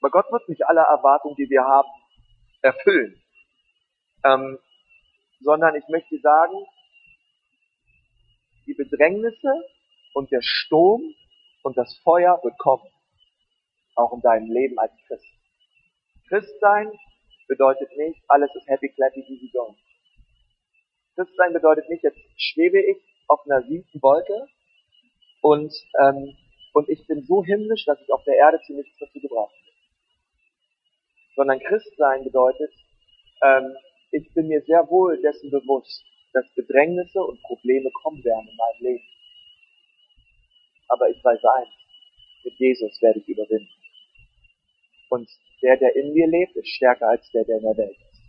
aber 0.00 0.10
Gott 0.10 0.32
wird 0.32 0.48
nicht 0.48 0.66
alle 0.66 0.80
Erwartungen, 0.80 1.36
die 1.36 1.48
wir 1.48 1.62
haben, 1.62 1.88
erfüllen. 2.62 3.22
Ähm, 4.24 4.58
sondern 5.40 5.74
ich 5.74 5.86
möchte 5.88 6.18
sagen, 6.20 6.54
die 8.66 8.74
Bedrängnisse 8.74 9.52
und 10.14 10.30
der 10.30 10.42
Sturm 10.42 11.02
und 11.62 11.76
das 11.76 11.98
Feuer 12.04 12.38
wird 12.42 12.58
kommen. 12.58 12.86
Auch 13.96 14.12
in 14.12 14.20
deinem 14.20 14.50
Leben 14.50 14.78
als 14.78 14.92
Christ. 15.06 15.26
Christsein 16.28 16.92
bedeutet 17.48 17.90
nicht, 17.96 18.22
alles 18.28 18.50
ist 18.54 18.68
happy, 18.68 18.88
clappy, 18.90 19.20
easy 19.20 19.50
going. 19.52 19.76
Christsein 21.16 21.52
bedeutet 21.52 21.88
nicht, 21.88 22.04
jetzt 22.04 22.20
schwebe 22.36 22.80
ich 22.80 22.98
auf 23.26 23.40
einer 23.44 23.62
siebten 23.62 24.00
Wolke 24.00 24.46
und, 25.42 25.72
ähm, 26.00 26.36
und 26.72 26.88
ich 26.88 27.04
bin 27.06 27.22
so 27.24 27.44
himmlisch, 27.44 27.84
dass 27.84 28.00
ich 28.00 28.12
auf 28.12 28.22
der 28.24 28.36
Erde 28.36 28.60
zu 28.66 28.74
nichts 28.74 28.96
dazu 28.98 29.20
gebraucht 29.20 29.54
bin. 29.54 29.74
Sondern 31.34 31.60
Christsein 31.60 32.24
bedeutet, 32.24 32.72
ähm, 33.42 33.74
ich 34.12 34.32
bin 34.34 34.48
mir 34.48 34.60
sehr 34.62 34.88
wohl 34.88 35.20
dessen 35.20 35.50
bewusst, 35.50 36.04
dass 36.32 36.44
Bedrängnisse 36.54 37.22
und 37.22 37.42
Probleme 37.42 37.90
kommen 38.02 38.22
werden 38.24 38.48
in 38.48 38.56
meinem 38.56 38.92
Leben. 38.92 39.04
Aber 40.88 41.08
ich 41.08 41.22
weiß 41.22 41.40
eins, 41.58 41.70
mit 42.44 42.54
Jesus 42.58 43.00
werde 43.02 43.20
ich 43.20 43.28
überwinden. 43.28 43.68
Und 45.10 45.28
der, 45.62 45.76
der 45.76 45.94
in 45.96 46.12
mir 46.12 46.26
lebt, 46.26 46.56
ist 46.56 46.68
stärker 46.68 47.08
als 47.08 47.30
der, 47.32 47.44
der 47.44 47.58
in 47.58 47.62
der 47.62 47.76
Welt 47.76 47.96
ist. 47.96 48.20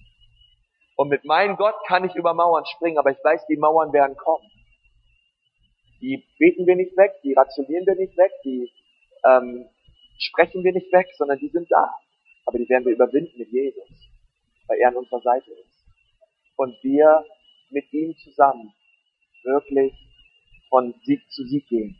Und 0.95 1.09
mit 1.09 1.25
meinem 1.25 1.55
Gott 1.57 1.75
kann 1.87 2.05
ich 2.05 2.15
über 2.15 2.33
Mauern 2.33 2.65
springen, 2.65 2.97
aber 2.97 3.11
ich 3.11 3.23
weiß, 3.23 3.45
die 3.47 3.57
Mauern 3.57 3.93
werden 3.93 4.15
kommen. 4.17 4.47
Die 6.01 6.23
beten 6.37 6.67
wir 6.67 6.75
nicht 6.75 6.95
weg, 6.97 7.13
die 7.23 7.33
rationieren 7.33 7.85
wir 7.85 7.95
nicht 7.95 8.17
weg, 8.17 8.31
die 8.43 8.71
ähm, 9.23 9.67
sprechen 10.19 10.63
wir 10.63 10.73
nicht 10.73 10.91
weg, 10.91 11.07
sondern 11.17 11.39
die 11.39 11.49
sind 11.49 11.71
da. 11.71 11.89
Aber 12.45 12.57
die 12.57 12.67
werden 12.69 12.85
wir 12.85 12.93
überwinden 12.93 13.37
mit 13.37 13.51
Jesus, 13.51 13.87
weil 14.71 14.79
er 14.79 14.87
an 14.87 14.95
unserer 14.95 15.21
Seite 15.21 15.51
ist. 15.51 15.85
Und 16.55 16.81
wir 16.81 17.25
mit 17.71 17.91
ihm 17.91 18.15
zusammen 18.23 18.73
wirklich 19.43 19.93
von 20.69 20.93
Sieg 21.03 21.21
zu 21.31 21.43
Sieg 21.43 21.67
gehen. 21.67 21.99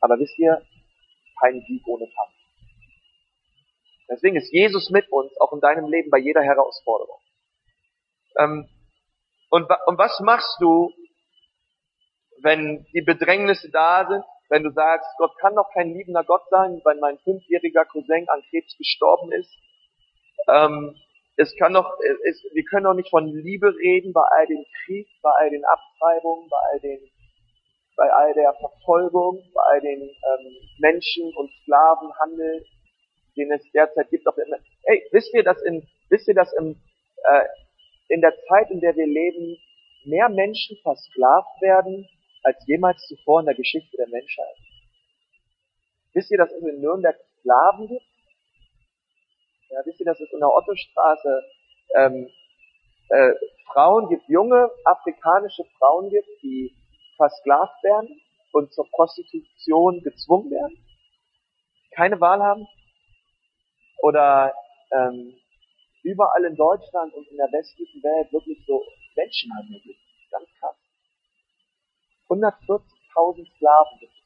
Aber 0.00 0.18
wisst 0.18 0.38
ihr, 0.38 0.62
kein 1.40 1.60
Sieg 1.62 1.86
ohne 1.86 2.04
Kampf. 2.04 2.34
Deswegen 4.08 4.36
ist 4.36 4.52
Jesus 4.52 4.90
mit 4.90 5.10
uns, 5.10 5.32
auch 5.40 5.52
in 5.52 5.60
deinem 5.60 5.86
Leben, 5.86 6.10
bei 6.10 6.18
jeder 6.18 6.42
Herausforderung. 6.42 7.18
Ähm, 8.38 8.68
und, 9.50 9.68
und 9.86 9.98
was 9.98 10.20
machst 10.20 10.60
du, 10.60 10.92
wenn 12.42 12.86
die 12.92 13.02
Bedrängnisse 13.02 13.70
da 13.70 14.06
sind, 14.08 14.24
wenn 14.48 14.62
du 14.62 14.70
sagst, 14.70 15.08
Gott 15.18 15.36
kann 15.40 15.54
doch 15.54 15.70
kein 15.72 15.94
liebender 15.94 16.24
Gott 16.24 16.42
sein, 16.50 16.80
weil 16.84 16.98
mein 17.00 17.18
fünfjähriger 17.18 17.84
Cousin 17.86 18.28
an 18.28 18.42
Krebs 18.50 18.76
gestorben 18.76 19.32
ist. 19.32 19.50
Ähm, 20.48 20.96
es 21.42 21.54
kann 21.56 21.74
doch, 21.74 21.90
es, 22.24 22.42
wir 22.52 22.64
können 22.64 22.84
doch 22.84 22.94
nicht 22.94 23.10
von 23.10 23.26
Liebe 23.26 23.74
reden 23.74 24.12
bei 24.12 24.22
all 24.22 24.46
dem 24.46 24.64
Krieg, 24.84 25.08
bei 25.22 25.30
all 25.38 25.50
den 25.50 25.64
Abtreibungen, 25.64 26.48
bei 26.48 26.56
all 26.70 26.80
den, 26.80 27.00
bei 27.96 28.10
all 28.12 28.32
der 28.34 28.54
Verfolgung, 28.54 29.42
bei 29.52 29.62
all 29.72 29.80
den 29.80 30.02
ähm, 30.02 30.56
Menschen- 30.78 31.34
und 31.36 31.50
Sklavenhandel, 31.62 32.64
den 33.36 33.52
es 33.52 33.62
derzeit 33.72 34.08
gibt. 34.10 34.26
Auf 34.26 34.36
der, 34.36 34.46
hey, 34.84 35.02
wisst 35.10 35.34
ihr, 35.34 35.42
dass 35.42 35.60
in, 35.62 35.86
wisst 36.08 36.28
ihr, 36.28 36.34
dass 36.34 36.52
im, 36.54 36.80
äh, 37.24 37.44
in 38.08 38.20
der 38.20 38.34
Zeit, 38.48 38.70
in 38.70 38.80
der 38.80 38.94
wir 38.96 39.06
leben, 39.06 39.58
mehr 40.04 40.28
Menschen 40.28 40.76
versklavt 40.82 41.60
werden 41.60 42.08
als 42.44 42.56
jemals 42.66 43.00
zuvor 43.06 43.40
in 43.40 43.46
der 43.46 43.54
Geschichte 43.54 43.96
der 43.96 44.08
Menschheit. 44.08 44.56
Wisst 46.14 46.30
ihr, 46.30 46.38
dass 46.38 46.52
es 46.52 46.62
in 46.62 46.80
Nürnberg 46.80 47.16
Sklaven 47.40 47.88
gibt? 47.88 48.11
Ja, 49.72 49.80
wisst 49.86 50.00
ihr, 50.00 50.06
dass 50.06 50.20
es 50.20 50.30
in 50.30 50.38
der 50.38 50.52
Ottostraße 50.52 51.44
ähm, 51.96 52.28
äh, 53.08 53.32
Frauen 53.72 54.10
gibt, 54.10 54.28
junge 54.28 54.70
afrikanische 54.84 55.64
Frauen 55.78 56.10
gibt, 56.10 56.28
die 56.42 56.76
versklavt 57.16 57.82
werden 57.82 58.20
und 58.52 58.70
zur 58.74 58.86
Prostitution 58.90 60.02
gezwungen 60.02 60.50
werden? 60.50 60.76
Keine 61.92 62.20
Wahl 62.20 62.42
haben? 62.42 62.68
Oder 64.02 64.54
ähm, 64.92 65.34
überall 66.02 66.44
in 66.44 66.56
Deutschland 66.56 67.14
und 67.14 67.26
in 67.28 67.38
der 67.38 67.50
westlichen 67.50 68.02
Welt 68.02 68.30
wirklich 68.30 68.62
so 68.66 68.84
Menschenhandel 69.16 69.80
gibt. 69.80 70.00
Ganz 70.30 70.48
krass. 70.60 70.76
140.000 72.28 73.56
Sklaven 73.56 73.98
gibt 74.00 74.12
es. 74.12 74.22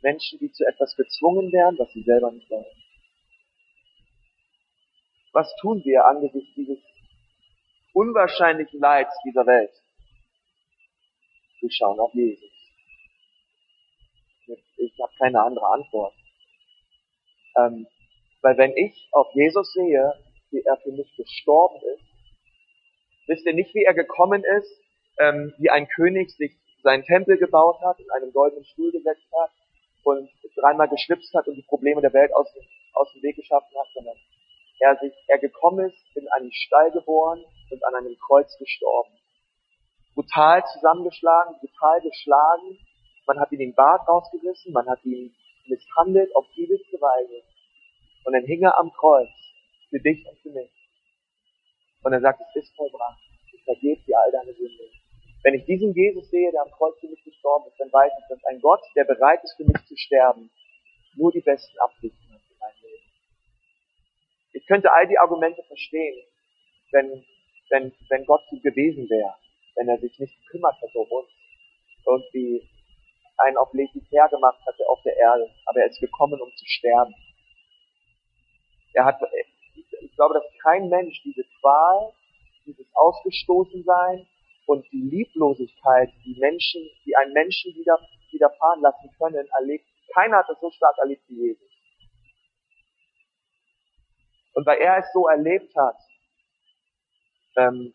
Menschen, 0.00 0.38
die 0.38 0.50
zu 0.50 0.64
etwas 0.64 0.96
gezwungen 0.96 1.52
werden, 1.52 1.78
was 1.78 1.92
sie 1.92 2.02
selber 2.04 2.32
nicht 2.32 2.48
wollen. 2.50 2.81
Was 5.32 5.54
tun 5.60 5.82
wir 5.84 6.04
angesichts 6.04 6.54
dieses 6.54 6.78
unwahrscheinlichen 7.94 8.80
Leids 8.80 9.14
dieser 9.24 9.46
Welt? 9.46 9.72
Wir 11.60 11.70
schauen 11.70 11.98
auf 12.00 12.12
Jesus. 12.12 12.50
Ich 14.76 14.98
habe 15.00 15.12
keine 15.18 15.42
andere 15.42 15.66
Antwort. 15.66 16.14
Ähm, 17.56 17.86
weil 18.42 18.58
wenn 18.58 18.76
ich 18.76 19.08
auf 19.12 19.28
Jesus 19.34 19.72
sehe, 19.72 20.12
wie 20.50 20.60
er 20.60 20.76
für 20.78 20.92
mich 20.92 21.14
gestorben 21.16 21.80
ist, 21.94 22.04
wisst 23.28 23.46
ihr 23.46 23.54
nicht, 23.54 23.74
wie 23.74 23.84
er 23.84 23.94
gekommen 23.94 24.42
ist, 24.58 24.80
ähm, 25.18 25.54
wie 25.58 25.70
ein 25.70 25.88
König 25.88 26.30
sich 26.30 26.52
seinen 26.82 27.04
Tempel 27.04 27.38
gebaut 27.38 27.80
hat, 27.80 28.00
in 28.00 28.10
einem 28.10 28.32
goldenen 28.32 28.64
Stuhl 28.64 28.90
gesetzt 28.90 29.26
hat 29.40 29.50
und 30.04 30.28
dreimal 30.56 30.88
geschwipst 30.88 31.32
hat 31.32 31.46
und 31.46 31.54
die 31.54 31.62
Probleme 31.62 32.02
der 32.02 32.12
Welt 32.12 32.34
aus, 32.34 32.48
aus 32.94 33.12
dem 33.12 33.22
Weg 33.22 33.36
geschaffen 33.36 33.70
hat, 33.78 33.86
sondern 33.94 34.16
er 34.82 34.96
sich, 34.98 35.14
er 35.28 35.38
gekommen 35.38 35.86
ist, 35.88 36.16
in 36.16 36.28
einen 36.28 36.52
Stall 36.52 36.90
geboren 36.90 37.44
und 37.70 37.84
an 37.84 37.94
einem 37.94 38.16
Kreuz 38.18 38.56
gestorben. 38.58 39.12
Brutal 40.14 40.62
zusammengeschlagen, 40.74 41.54
brutal 41.60 42.00
geschlagen, 42.00 42.78
man 43.26 43.38
hat 43.38 43.52
ihm 43.52 43.60
den 43.60 43.74
Bart 43.74 44.06
rausgerissen, 44.08 44.72
man 44.72 44.88
hat 44.88 45.04
ihn 45.04 45.34
misshandelt 45.68 46.34
auf 46.34 46.46
übelste 46.56 47.00
Weise. 47.00 47.42
Und 48.24 48.32
dann 48.34 48.44
hing 48.44 48.62
er 48.62 48.76
am 48.78 48.92
Kreuz 48.92 49.30
für 49.88 50.00
dich 50.00 50.26
und 50.26 50.38
für 50.40 50.50
mich. 50.50 50.70
Und 52.02 52.12
er 52.12 52.20
sagt, 52.20 52.40
es 52.40 52.64
ist 52.64 52.74
vollbracht. 52.74 53.22
Ich 53.52 53.62
vergebe 53.64 54.02
dir 54.02 54.18
all 54.18 54.32
deine 54.32 54.52
Sünde. 54.54 54.90
Wenn 55.44 55.54
ich 55.54 55.64
diesen 55.64 55.94
Jesus 55.94 56.28
sehe, 56.30 56.50
der 56.50 56.62
am 56.62 56.70
Kreuz 56.72 56.98
für 56.98 57.08
mich 57.08 57.22
gestorben 57.24 57.68
ist, 57.68 57.78
dann 57.78 57.92
weiß 57.92 58.12
ich, 58.18 58.26
dass 58.28 58.44
ein 58.44 58.60
Gott, 58.60 58.82
der 58.96 59.04
bereit 59.04 59.42
ist 59.44 59.56
für 59.56 59.64
mich 59.64 59.84
zu 59.86 59.96
sterben, 59.96 60.50
nur 61.14 61.30
die 61.30 61.40
besten 61.40 61.78
Absichten 61.78 62.32
hat 62.32 62.40
für 62.42 62.54
mein 62.58 62.74
Leben. 62.82 63.04
Ich 64.62 64.68
könnte 64.68 64.92
all 64.92 65.08
die 65.08 65.18
Argumente 65.18 65.60
verstehen, 65.64 66.22
wenn, 66.92 67.24
wenn, 67.70 67.92
wenn 68.08 68.26
Gott 68.26 68.42
so 68.48 68.56
gewesen 68.60 69.10
wäre, 69.10 69.34
wenn 69.74 69.88
er 69.88 69.98
sich 69.98 70.16
nicht 70.20 70.38
gekümmert 70.44 70.80
hätte 70.80 70.98
um 70.98 71.10
uns, 71.10 71.28
irgendwie 72.06 72.68
einen 73.38 73.56
auf 73.56 73.72
Legitär 73.72 74.28
gemacht 74.28 74.60
hatte 74.64 74.88
auf 74.88 75.02
der 75.02 75.16
Erde, 75.16 75.50
aber 75.66 75.80
er 75.80 75.88
ist 75.88 76.00
gekommen, 76.00 76.40
um 76.40 76.48
zu 76.54 76.64
sterben. 76.64 77.12
Er 78.94 79.04
hat, 79.04 79.20
ich 79.74 80.14
glaube, 80.14 80.34
dass 80.34 80.44
kein 80.62 80.88
Mensch 80.88 81.20
diese 81.24 81.42
Qual, 81.60 82.12
dieses 82.64 82.86
Ausgestoßensein 82.94 84.28
und 84.66 84.86
die 84.92 85.02
Lieblosigkeit, 85.10 86.10
die 86.24 86.38
Menschen, 86.38 86.88
die 87.04 87.16
einen 87.16 87.32
Menschen 87.32 87.74
widerfahren 87.74 88.80
lassen 88.80 89.10
können, 89.18 89.44
erlebt. 89.58 89.86
Keiner 90.14 90.36
hat 90.36 90.48
das 90.48 90.60
so 90.60 90.70
stark 90.70 90.96
erlebt 90.98 91.24
wie 91.26 91.48
Jesus. 91.48 91.71
Und 94.62 94.66
weil 94.66 94.78
er 94.78 94.98
es 94.98 95.12
so 95.12 95.26
erlebt 95.26 95.74
hat, 95.74 95.96
ähm, 97.56 97.92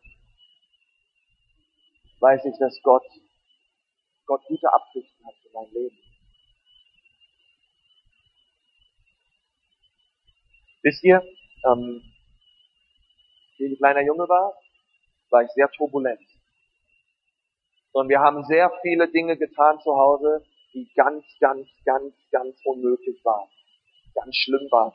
weiß 2.19 2.43
ich, 2.43 2.59
dass 2.59 2.77
Gott, 2.83 3.05
Gott 4.25 4.43
gute 4.47 4.73
Absichten 4.73 5.25
hat 5.25 5.33
für 5.41 5.49
mein 5.53 5.71
Leben. 5.71 5.97
Wisst 10.83 11.05
ihr, 11.05 11.23
ähm, 11.63 12.03
wie 13.57 13.63
ich 13.63 13.71
ein 13.71 13.77
kleiner 13.77 14.01
Junge 14.01 14.27
war, 14.27 14.53
war 15.29 15.43
ich 15.43 15.51
sehr 15.51 15.69
turbulent. 15.71 16.19
Und 17.93 18.09
wir 18.09 18.19
haben 18.19 18.43
sehr 18.43 18.73
viele 18.81 19.09
Dinge 19.09 19.37
getan 19.37 19.79
zu 19.79 19.95
Hause, 19.95 20.45
die 20.73 20.91
ganz, 20.95 21.23
ganz, 21.39 21.65
ganz, 21.85 22.13
ganz 22.29 22.59
unmöglich 22.65 23.23
waren. 23.23 23.47
Ganz 24.15 24.35
schlimm 24.35 24.67
waren. 24.69 24.93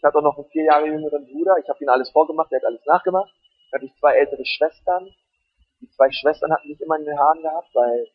Ich 0.00 0.04
hatte 0.04 0.16
auch 0.16 0.22
noch 0.22 0.38
einen 0.38 0.48
vier 0.48 0.64
Jahre 0.64 0.86
jüngeren 0.86 1.26
Bruder. 1.26 1.56
Ich 1.62 1.68
habe 1.68 1.84
ihm 1.84 1.90
alles 1.90 2.10
vorgemacht, 2.10 2.50
er 2.50 2.56
hat 2.56 2.64
alles 2.64 2.80
nachgemacht. 2.86 3.30
Dann 3.70 3.80
hatte 3.80 3.84
ich 3.84 4.00
zwei 4.00 4.14
ältere 4.14 4.46
Schwestern. 4.46 5.10
Die 5.82 5.90
zwei 5.90 6.10
Schwestern 6.10 6.50
hatten 6.52 6.68
mich 6.68 6.80
immer 6.80 6.96
in 6.96 7.04
den 7.04 7.18
Haaren 7.18 7.42
gehabt, 7.42 7.68
weil 7.74 8.08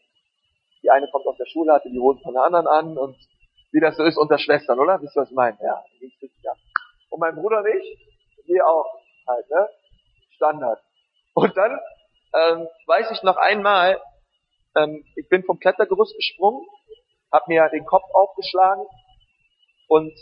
die 0.82 0.90
eine 0.90 1.08
kommt 1.12 1.28
aus 1.28 1.38
der 1.38 1.46
Schule, 1.46 1.74
hatte 1.74 1.92
die 1.92 2.00
Hosen 2.00 2.24
von 2.24 2.34
der 2.34 2.42
anderen 2.42 2.66
an 2.66 2.98
und 2.98 3.16
wie 3.72 3.80
das 3.80 3.98
so 3.98 4.04
ist 4.04 4.18
unter 4.18 4.40
Schwestern, 4.40 4.80
oder? 4.80 5.00
Wisst 5.00 5.16
ihr, 5.16 5.22
was 5.22 5.30
ich 5.30 5.36
meine? 5.36 5.58
Ja, 5.62 5.84
ging's 6.00 6.20
richtig 6.20 6.50
ab. 6.50 6.58
Und 7.12 7.20
mein 7.20 7.36
Bruder 7.36 7.60
und 7.60 7.68
ich, 7.68 8.00
wir 8.48 8.66
auch 8.66 8.88
halt, 9.28 9.48
ne? 9.52 9.70
Standard. 10.38 10.82
Und 11.36 11.56
dann 11.56 11.80
ähm, 12.34 12.68
weiß 12.88 13.12
ich 13.12 13.22
noch 13.22 13.38
einmal, 13.38 14.02
ähm, 14.76 15.06
ich 15.16 15.30
bin 15.30 15.44
vom 15.44 15.60
Klettergerüst 15.60 16.16
gesprungen, 16.16 16.66
habe 17.32 17.46
mir 17.48 17.70
den 17.70 17.86
Kopf 17.86 18.10
aufgeschlagen 18.12 18.86
und 19.88 20.14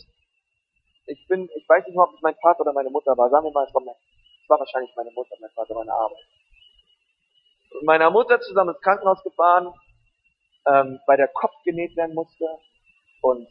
ich 1.05 1.27
bin, 1.27 1.49
ich 1.55 1.67
weiß 1.67 1.85
nicht 1.85 1.95
mal, 1.95 2.05
ob 2.07 2.15
es 2.15 2.21
mein 2.21 2.35
Vater 2.41 2.61
oder 2.61 2.73
meine 2.73 2.89
Mutter 2.89 3.17
war. 3.17 3.29
Sagen 3.29 3.45
wir 3.45 3.51
mal, 3.51 3.65
es 3.67 3.73
war, 3.73 3.81
mein, 3.81 3.95
es 4.41 4.49
war 4.49 4.59
wahrscheinlich 4.59 4.91
meine 4.95 5.11
Mutter, 5.11 5.35
mein 5.39 5.51
Vater, 5.51 5.73
meine 5.75 5.93
Arbeit. 5.93 6.25
Und 7.71 7.85
meiner 7.85 8.09
Mutter 8.09 8.39
zusammen 8.39 8.73
ins 8.73 8.81
Krankenhaus 8.81 9.21
gefahren, 9.23 9.73
ähm, 10.67 10.99
weil 11.07 11.17
der 11.17 11.27
Kopf 11.29 11.55
genäht 11.63 11.95
werden 11.97 12.15
musste. 12.15 12.45
Und 13.21 13.47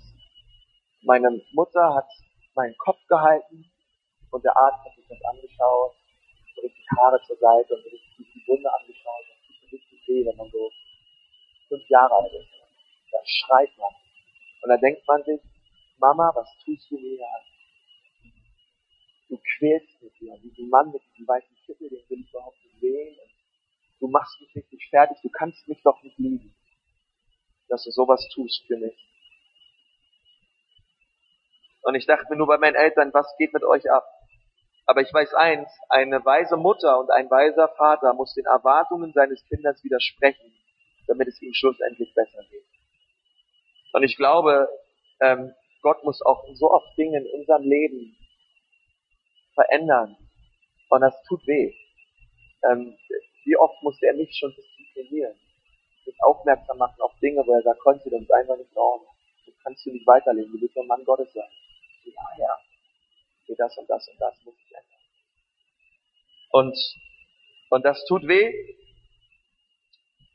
meine 1.02 1.42
Mutter 1.52 1.94
hat 1.94 2.08
meinen 2.54 2.76
Kopf 2.78 3.00
gehalten 3.08 3.70
und 4.30 4.44
der 4.44 4.56
Arzt 4.56 4.84
hat 4.84 4.94
sich 4.94 5.06
das 5.08 5.18
angeschaut, 5.24 5.94
so 6.54 6.62
richtig 6.62 6.86
Haare 6.96 7.20
zur 7.26 7.36
Seite 7.36 7.74
und 7.74 7.84
richtig 7.84 8.32
die 8.34 8.44
Wunde 8.46 8.72
angeschaut. 8.72 9.24
Das 9.28 9.60
tut 9.60 9.72
richtig 9.72 10.08
weh, 10.08 10.26
wenn 10.26 10.36
man 10.36 10.50
so 10.50 10.70
fünf 11.68 11.88
Jahre 11.88 12.14
alt 12.14 12.32
ist. 12.32 12.48
Da 13.10 13.18
schreit 13.24 13.70
man. 13.78 13.92
Und 14.62 14.68
da 14.70 14.76
denkt 14.76 15.02
man 15.06 15.22
sich, 15.24 15.40
Mama, 16.02 16.32
was 16.34 16.48
tust 16.64 16.90
du 16.90 16.98
mir 16.98 17.24
an? 17.24 17.44
Du 19.28 19.38
quälst 19.56 20.02
mich 20.02 20.12
hier. 20.18 20.36
Diesen 20.42 20.68
Mann 20.68 20.90
mit 20.90 21.00
diesem 21.12 21.28
weißen 21.28 21.56
Kittel, 21.64 21.88
den 21.88 22.02
will 22.10 22.20
ich 22.20 22.30
überhaupt 22.30 22.58
nicht 22.64 22.80
sehen. 22.80 23.16
Und 23.20 23.30
du 24.00 24.08
machst 24.08 24.40
mich 24.40 24.54
richtig 24.56 24.88
fertig. 24.90 25.16
Du 25.22 25.30
kannst 25.30 25.66
mich 25.68 25.80
doch 25.82 26.02
nicht 26.02 26.18
lieben. 26.18 26.54
Dass 27.68 27.84
du 27.84 27.92
sowas 27.92 28.28
tust 28.34 28.66
für 28.66 28.76
mich. 28.78 28.98
Und 31.84 31.94
ich 31.94 32.06
dachte 32.06 32.26
mir 32.30 32.36
nur 32.36 32.48
bei 32.48 32.58
meinen 32.58 32.74
Eltern, 32.74 33.14
was 33.14 33.32
geht 33.38 33.52
mit 33.52 33.62
euch 33.62 33.88
ab? 33.88 34.04
Aber 34.86 35.02
ich 35.02 35.14
weiß 35.14 35.34
eins, 35.34 35.68
eine 35.88 36.24
weise 36.24 36.56
Mutter 36.56 36.98
und 36.98 37.10
ein 37.12 37.30
weiser 37.30 37.68
Vater 37.76 38.12
muss 38.14 38.34
den 38.34 38.46
Erwartungen 38.46 39.12
seines 39.12 39.44
Kindes 39.46 39.82
widersprechen, 39.84 40.52
damit 41.06 41.28
es 41.28 41.40
ihm 41.40 41.54
schlussendlich 41.54 42.12
besser 42.14 42.42
geht. 42.50 42.66
Und 43.92 44.02
ich 44.02 44.16
glaube, 44.16 44.68
ähm, 45.20 45.54
Gott 45.82 46.02
muss 46.04 46.22
auch 46.22 46.44
so 46.54 46.70
oft 46.70 46.96
Dinge 46.96 47.18
in 47.18 47.26
unserem 47.40 47.62
Leben 47.64 48.16
verändern. 49.54 50.16
Und 50.88 51.00
das 51.00 51.14
tut 51.24 51.46
weh. 51.46 51.74
Ähm, 52.64 52.96
wie 53.44 53.56
oft 53.56 53.82
musste 53.82 54.06
er 54.06 54.14
mich 54.14 54.34
schon 54.38 54.54
disziplinieren? 54.54 55.34
Mich 56.06 56.16
aufmerksam 56.22 56.78
machen 56.78 57.00
auf 57.00 57.12
Dinge, 57.20 57.42
wo 57.46 57.52
er 57.52 57.62
sagt, 57.62 57.80
Konzi, 57.80 58.10
das 58.10 58.30
einfach 58.30 58.56
nicht 58.56 58.76
Ordnung. 58.76 59.12
Du 59.44 59.52
kannst 59.62 59.84
du 59.84 59.90
nicht 59.90 60.06
weiterleben. 60.06 60.52
Du 60.52 60.60
bist 60.60 60.76
ein 60.76 60.86
Mann 60.86 61.04
Gottes 61.04 61.32
sein. 61.32 61.50
Ja, 62.04 62.12
ja. 62.38 62.58
Okay, 63.42 63.54
das 63.58 63.76
und 63.76 63.90
das 63.90 64.08
und 64.08 64.20
das 64.20 64.44
muss 64.44 64.54
ich 64.54 64.74
ändern. 64.74 65.00
Und, 66.50 66.78
und 67.70 67.84
das 67.84 68.04
tut 68.04 68.22
weh. 68.28 68.52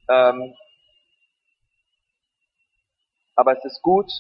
Ähm, 0.10 0.56
aber 3.36 3.54
es 3.58 3.64
ist 3.64 3.82
gut 3.82 4.12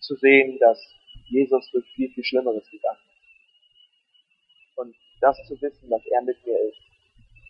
zu 0.00 0.14
sehen, 0.16 0.58
dass 0.58 0.78
Jesus 1.26 1.70
durch 1.70 1.86
viel, 1.94 2.10
viel 2.10 2.24
Schlimmeres 2.24 2.68
gegangen 2.70 2.98
ist. 3.08 4.76
Und 4.76 4.96
das 5.20 5.36
zu 5.46 5.60
wissen, 5.60 5.90
dass 5.90 6.04
er 6.06 6.22
mit 6.22 6.44
mir 6.46 6.58
ist. 6.68 6.78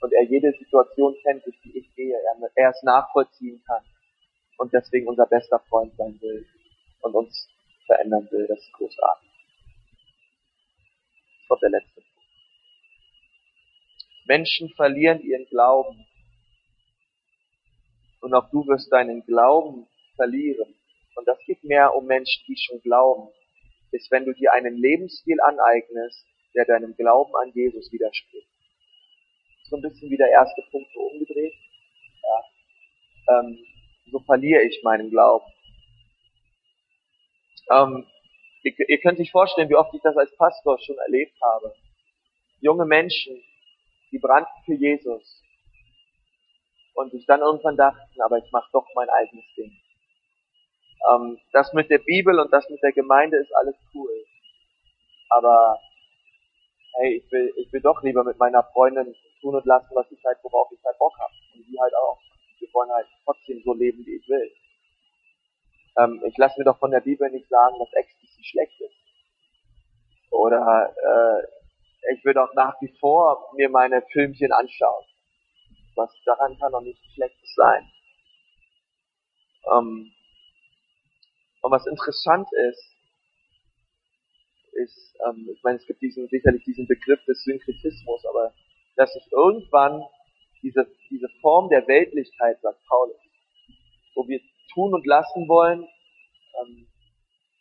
Und 0.01 0.13
er 0.13 0.25
jede 0.25 0.53
Situation 0.53 1.17
kennt, 1.23 1.45
durch 1.45 1.61
die 1.63 1.79
ich 1.79 1.95
gehe. 1.95 2.15
Er, 2.15 2.51
er 2.55 2.71
es 2.71 2.83
nachvollziehen 2.83 3.63
kann. 3.67 3.83
Und 4.59 4.73
deswegen 4.73 5.09
unser 5.09 5.27
bester 5.27 5.59
Freund 5.69 5.95
sein 5.97 6.19
will. 6.21 6.47
Und 7.01 7.15
uns 7.15 7.49
verändern 7.87 8.29
will. 8.31 8.47
Das 8.47 8.59
ist 8.59 8.73
großartig. 8.73 9.29
Das 11.39 11.49
kommt 11.49 11.63
der 11.63 11.71
letzte 11.71 12.01
Punkt. 12.01 12.09
Menschen 14.27 14.69
verlieren 14.71 15.21
ihren 15.23 15.47
Glauben. 15.47 16.07
Und 18.21 18.35
auch 18.35 18.51
du 18.51 18.67
wirst 18.67 18.93
deinen 18.93 19.25
Glauben 19.25 19.87
verlieren. 20.17 20.75
Und 21.19 21.27
das 21.27 21.39
geht 21.47 21.65
mehr 21.65 21.95
um 21.97 22.07
Menschen, 22.07 22.45
die 22.47 22.57
schon 22.57 22.81
glauben, 22.81 23.29
ist, 23.91 24.09
wenn 24.13 24.25
du 24.25 24.33
dir 24.35 24.53
einen 24.53 24.77
Lebensstil 24.77 25.41
aneignest, 25.41 26.25
der 26.55 26.65
deinem 26.65 26.95
Glauben 26.95 27.35
an 27.43 27.51
Jesus 27.55 27.91
widerspricht. 27.91 28.49
So 29.65 29.77
ein 29.77 29.83
bisschen 29.83 30.11
wie 30.11 30.17
der 30.17 30.31
erste 30.31 30.63
Punkt 30.71 30.89
so 30.95 31.01
umgedreht. 31.01 31.55
Ja. 32.23 33.41
Ähm, 33.41 33.59
so 34.13 34.21
verliere 34.21 34.63
ich 34.63 34.81
meinen 34.85 35.11
Glauben. 35.11 35.45
Ähm, 37.73 38.07
ihr, 38.63 38.73
ihr 38.89 39.01
könnt 39.01 39.19
sich 39.19 39.33
vorstellen, 39.33 39.69
wie 39.69 39.77
oft 39.77 39.93
ich 39.93 40.03
das 40.03 40.17
als 40.17 40.35
Pastor 40.37 40.79
schon 40.79 40.99
erlebt 40.99 41.37
habe. 41.43 41.75
Junge 42.61 42.87
Menschen, 42.87 43.43
die 44.13 44.21
brannten 44.21 44.63
für 44.65 44.75
Jesus 44.75 45.43
und 46.95 47.11
sich 47.11 47.27
dann 47.27 47.41
irgendwann 47.41 47.77
dachten, 47.77 48.23
aber 48.23 48.39
ich 48.39 48.51
mache 48.53 48.71
doch 48.73 48.87
mein 48.95 49.09
eigenes 49.11 49.45
Ding. 49.57 49.73
Ähm, 51.11 51.39
das 51.53 51.73
mit 51.73 51.91
der 51.91 51.99
Bibel 51.99 52.39
und 52.41 52.53
das 52.53 52.69
mit 52.71 52.83
der 52.83 52.93
Gemeinde 52.93 53.39
ist 53.39 53.55
alles 53.55 53.77
cool. 53.95 54.11
Aber 55.31 55.79
hey, 56.99 57.23
ich 57.23 57.33
will, 57.33 57.53
ich 57.57 57.73
will 57.73 57.81
doch 57.81 58.03
lieber 58.03 58.25
mit 58.25 58.39
meiner 58.39 58.65
Freundin 58.73 59.15
tun 59.41 59.55
und 59.55 59.67
lassen, 59.67 59.95
was 59.95 60.11
ich 60.11 60.23
halt, 60.25 60.39
worauf 60.43 60.71
ich 60.73 60.83
halt 60.85 60.99
Bock 60.99 61.17
habe. 61.19 61.33
Und 61.55 61.67
die 61.67 61.79
halt 61.81 61.95
auch. 61.95 62.19
Wir 62.59 62.69
wollen 62.73 62.91
halt 62.91 63.07
trotzdem 63.25 63.63
so 63.65 63.73
leben, 63.75 64.05
wie 64.05 64.17
ich 64.17 64.29
will. 64.29 64.53
Ähm, 65.99 66.23
ich 66.27 66.37
lasse 66.37 66.59
mir 66.59 66.65
doch 66.65 66.79
von 66.79 66.91
der 66.91 67.01
Bibel 67.01 67.31
nicht 67.31 67.49
sagen, 67.49 67.79
dass 67.79 67.93
Ecstasy 67.93 68.45
schlecht 68.45 68.81
ist. 68.81 68.95
Oder 70.31 70.93
äh, 70.97 72.15
ich 72.15 72.25
will 72.25 72.35
doch 72.35 72.53
nach 72.55 72.81
wie 72.81 72.93
vor 73.01 73.53
mir 73.57 73.69
meine 73.69 74.03
Filmchen 74.13 74.53
anschauen. 74.53 75.05
Was 75.95 76.11
daran 76.25 76.59
kann 76.59 76.73
doch 76.73 76.81
nichts 76.81 77.05
Schlechtes 77.15 77.55
sein. 77.55 77.91
Ähm, 79.73 80.13
und 81.63 81.73
was 81.73 81.87
interessant 81.87 82.49
ist, 82.71 82.97
ist, 84.73 85.15
ähm, 85.27 85.49
ich 85.53 85.63
meine, 85.63 85.79
es 85.79 85.87
gibt 85.87 86.01
diesen, 86.01 86.29
sicherlich 86.29 86.63
diesen 86.65 86.87
Begriff 86.87 87.25
des 87.25 87.43
Synkretismus, 87.45 88.25
aber 88.27 88.55
dass 88.97 89.13
sich 89.13 89.27
irgendwann 89.33 90.03
diese, 90.63 90.87
diese 91.11 91.29
Form 91.41 91.69
der 91.69 91.87
Weltlichkeit, 91.87 92.61
sagt 92.61 92.81
Paulus, 92.87 93.17
wo 94.15 94.27
wir 94.29 94.41
tun 94.73 94.95
und 94.95 95.07
lassen 95.07 95.49
wollen, 95.49 95.87
ähm, 96.61 96.89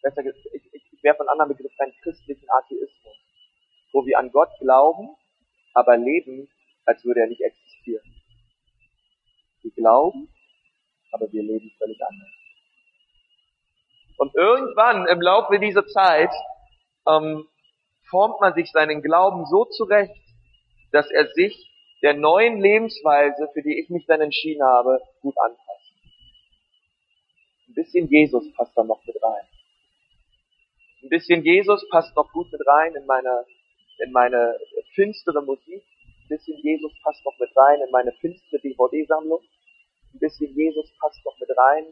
besser, 0.02 0.24
ich, 0.26 0.74
ich 0.74 1.04
werfe 1.04 1.22
einen 1.22 1.30
anderen 1.30 1.56
Begriff 1.56 1.72
rein, 1.80 1.94
christlichen 2.02 2.48
Atheismus, 2.50 3.18
wo 3.94 4.06
wir 4.06 4.18
an 4.18 4.32
Gott 4.32 4.50
glauben, 4.60 5.16
aber 5.74 5.98
leben, 5.98 6.50
als 6.86 7.04
würde 7.04 7.22
er 7.22 7.28
nicht 7.28 7.42
existieren. 7.42 8.16
Wir 9.62 9.72
glauben, 9.72 10.30
aber 11.12 11.32
wir 11.32 11.44
leben 11.44 11.72
völlig 11.78 12.00
anders. 12.02 12.37
Und 14.18 14.36
irgendwann 14.36 15.08
im 15.08 15.22
Laufe 15.22 15.60
dieser 15.60 15.86
Zeit 15.86 16.32
ähm, 17.08 17.48
formt 18.10 18.42
man 18.42 18.54
sich 18.54 18.72
seinen 18.72 19.02
Glauben 19.02 19.46
so 19.46 19.66
zurecht, 19.66 20.16
dass 20.92 21.10
er 21.12 21.28
sich 21.34 21.72
der 22.02 22.14
neuen 22.14 22.60
Lebensweise, 22.60 23.50
für 23.54 23.62
die 23.62 23.80
ich 23.80 23.90
mich 23.90 24.06
dann 24.08 24.22
entschieden 24.22 24.64
habe, 24.64 25.00
gut 25.22 25.36
anpasst. 25.40 25.94
Ein 27.68 27.74
bisschen 27.74 28.08
Jesus 28.08 28.52
passt 28.54 28.76
da 28.76 28.84
noch 28.84 29.04
mit 29.06 29.16
rein. 29.22 29.46
Ein 31.04 31.10
bisschen 31.10 31.44
Jesus 31.44 31.88
passt 31.90 32.16
noch 32.16 32.32
gut 32.32 32.52
mit 32.52 32.62
rein 32.66 32.96
in 32.96 33.06
meine, 33.06 33.46
in 34.00 34.12
meine 34.12 34.58
finstere 34.96 35.42
Musik. 35.44 35.84
Ein 36.24 36.28
bisschen 36.28 36.58
Jesus 36.64 36.92
passt 37.04 37.24
noch 37.24 37.38
mit 37.40 37.50
rein 37.56 37.82
in 37.82 37.92
meine 37.92 38.12
finstere 38.14 38.60
DVD-Sammlung. 38.62 39.42
Ein 40.14 40.20
bisschen 40.20 40.56
Jesus 40.56 40.92
passt 41.00 41.24
noch 41.24 41.38
mit 41.40 41.50
rein 41.56 41.86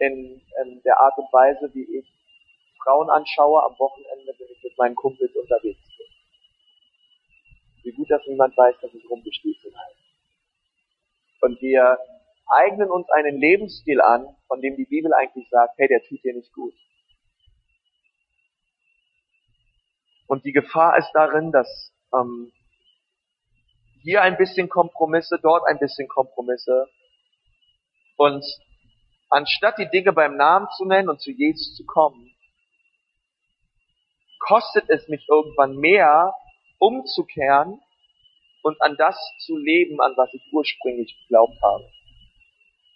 in, 0.00 0.40
in 0.62 0.82
der 0.82 0.98
Art 0.98 1.16
und 1.18 1.32
Weise, 1.32 1.70
wie 1.74 1.98
ich 1.98 2.06
Frauen 2.82 3.10
anschaue 3.10 3.62
am 3.62 3.78
Wochenende, 3.78 4.34
wenn 4.38 4.48
ich 4.50 4.62
mit 4.62 4.78
meinen 4.78 4.94
Kumpels 4.94 5.34
unterwegs 5.36 5.80
bin. 5.96 6.06
Wie 7.84 7.92
gut, 7.92 8.10
dass 8.10 8.26
niemand 8.26 8.56
weiß, 8.56 8.76
dass 8.80 8.94
ich 8.94 9.08
rumgestiefelt 9.08 9.74
habe. 9.76 9.94
Und 11.42 11.60
wir 11.60 11.98
eignen 12.46 12.90
uns 12.90 13.08
einen 13.10 13.38
Lebensstil 13.38 14.00
an, 14.00 14.26
von 14.48 14.60
dem 14.60 14.76
die 14.76 14.86
Bibel 14.86 15.12
eigentlich 15.14 15.48
sagt, 15.50 15.78
hey, 15.78 15.88
der 15.88 16.02
tut 16.02 16.22
dir 16.24 16.34
nicht 16.34 16.52
gut. 16.52 16.74
Und 20.26 20.44
die 20.44 20.52
Gefahr 20.52 20.96
ist 20.96 21.10
darin, 21.12 21.52
dass 21.52 21.92
ähm, 22.14 22.52
hier 24.02 24.22
ein 24.22 24.36
bisschen 24.36 24.68
Kompromisse, 24.68 25.38
dort 25.42 25.66
ein 25.66 25.78
bisschen 25.78 26.08
Kompromisse. 26.08 26.88
Und 28.16 28.44
anstatt 29.30 29.78
die 29.78 29.88
Dinge 29.88 30.12
beim 30.12 30.36
Namen 30.36 30.68
zu 30.76 30.84
nennen 30.84 31.08
und 31.08 31.20
zu 31.20 31.30
Jesus 31.30 31.74
zu 31.76 31.86
kommen, 31.86 32.34
kostet 34.40 34.88
es 34.88 35.08
mich 35.08 35.26
irgendwann 35.28 35.76
mehr, 35.76 36.34
umzukehren 36.78 37.80
und 38.62 38.80
an 38.82 38.96
das 38.96 39.16
zu 39.38 39.56
leben, 39.56 40.00
an 40.00 40.14
was 40.16 40.32
ich 40.34 40.42
ursprünglich 40.52 41.16
geglaubt 41.22 41.56
habe. 41.62 41.88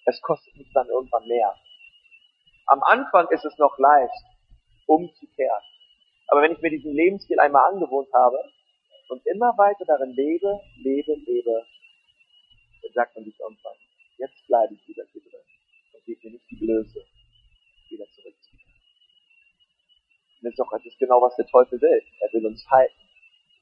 Es 0.06 0.20
kostet 0.20 0.56
mich 0.56 0.70
dann 0.74 0.88
irgendwann 0.88 1.26
mehr. 1.26 1.54
Am 2.66 2.82
Anfang 2.82 3.28
ist 3.30 3.44
es 3.44 3.56
noch 3.58 3.78
leicht, 3.78 4.24
umzukehren. 4.86 5.62
Aber 6.28 6.42
wenn 6.42 6.52
ich 6.52 6.60
mir 6.60 6.70
diesen 6.70 6.94
Lebensstil 6.94 7.38
einmal 7.38 7.72
angewohnt 7.72 8.08
habe 8.12 8.38
und 9.08 9.24
immer 9.26 9.56
weiter 9.56 9.84
darin 9.86 10.12
lebe, 10.12 10.60
lebe, 10.76 11.14
lebe, 11.26 11.66
dann 12.82 12.92
sagt 12.92 13.14
man 13.14 13.24
sich 13.24 13.38
irgendwann, 13.38 13.76
jetzt 14.18 14.46
bleibe 14.46 14.74
ich 14.74 14.88
wieder 14.88 15.04
hier 15.12 15.22
drin 15.22 15.53
gebe 16.04 16.20
mir 16.24 16.34
nicht 16.34 16.50
die 16.50 16.56
Blöße, 16.56 17.04
wieder 17.90 18.06
zurückzukehren. 18.12 18.74
Und 20.38 20.44
das 20.44 20.52
ist 20.52 20.58
doch, 20.58 20.70
das 20.70 20.86
ist 20.86 20.98
genau, 20.98 21.20
was 21.22 21.36
der 21.36 21.46
Teufel 21.46 21.80
will. 21.80 22.02
Er 22.20 22.32
will 22.32 22.46
uns 22.46 22.64
halten. 22.70 23.00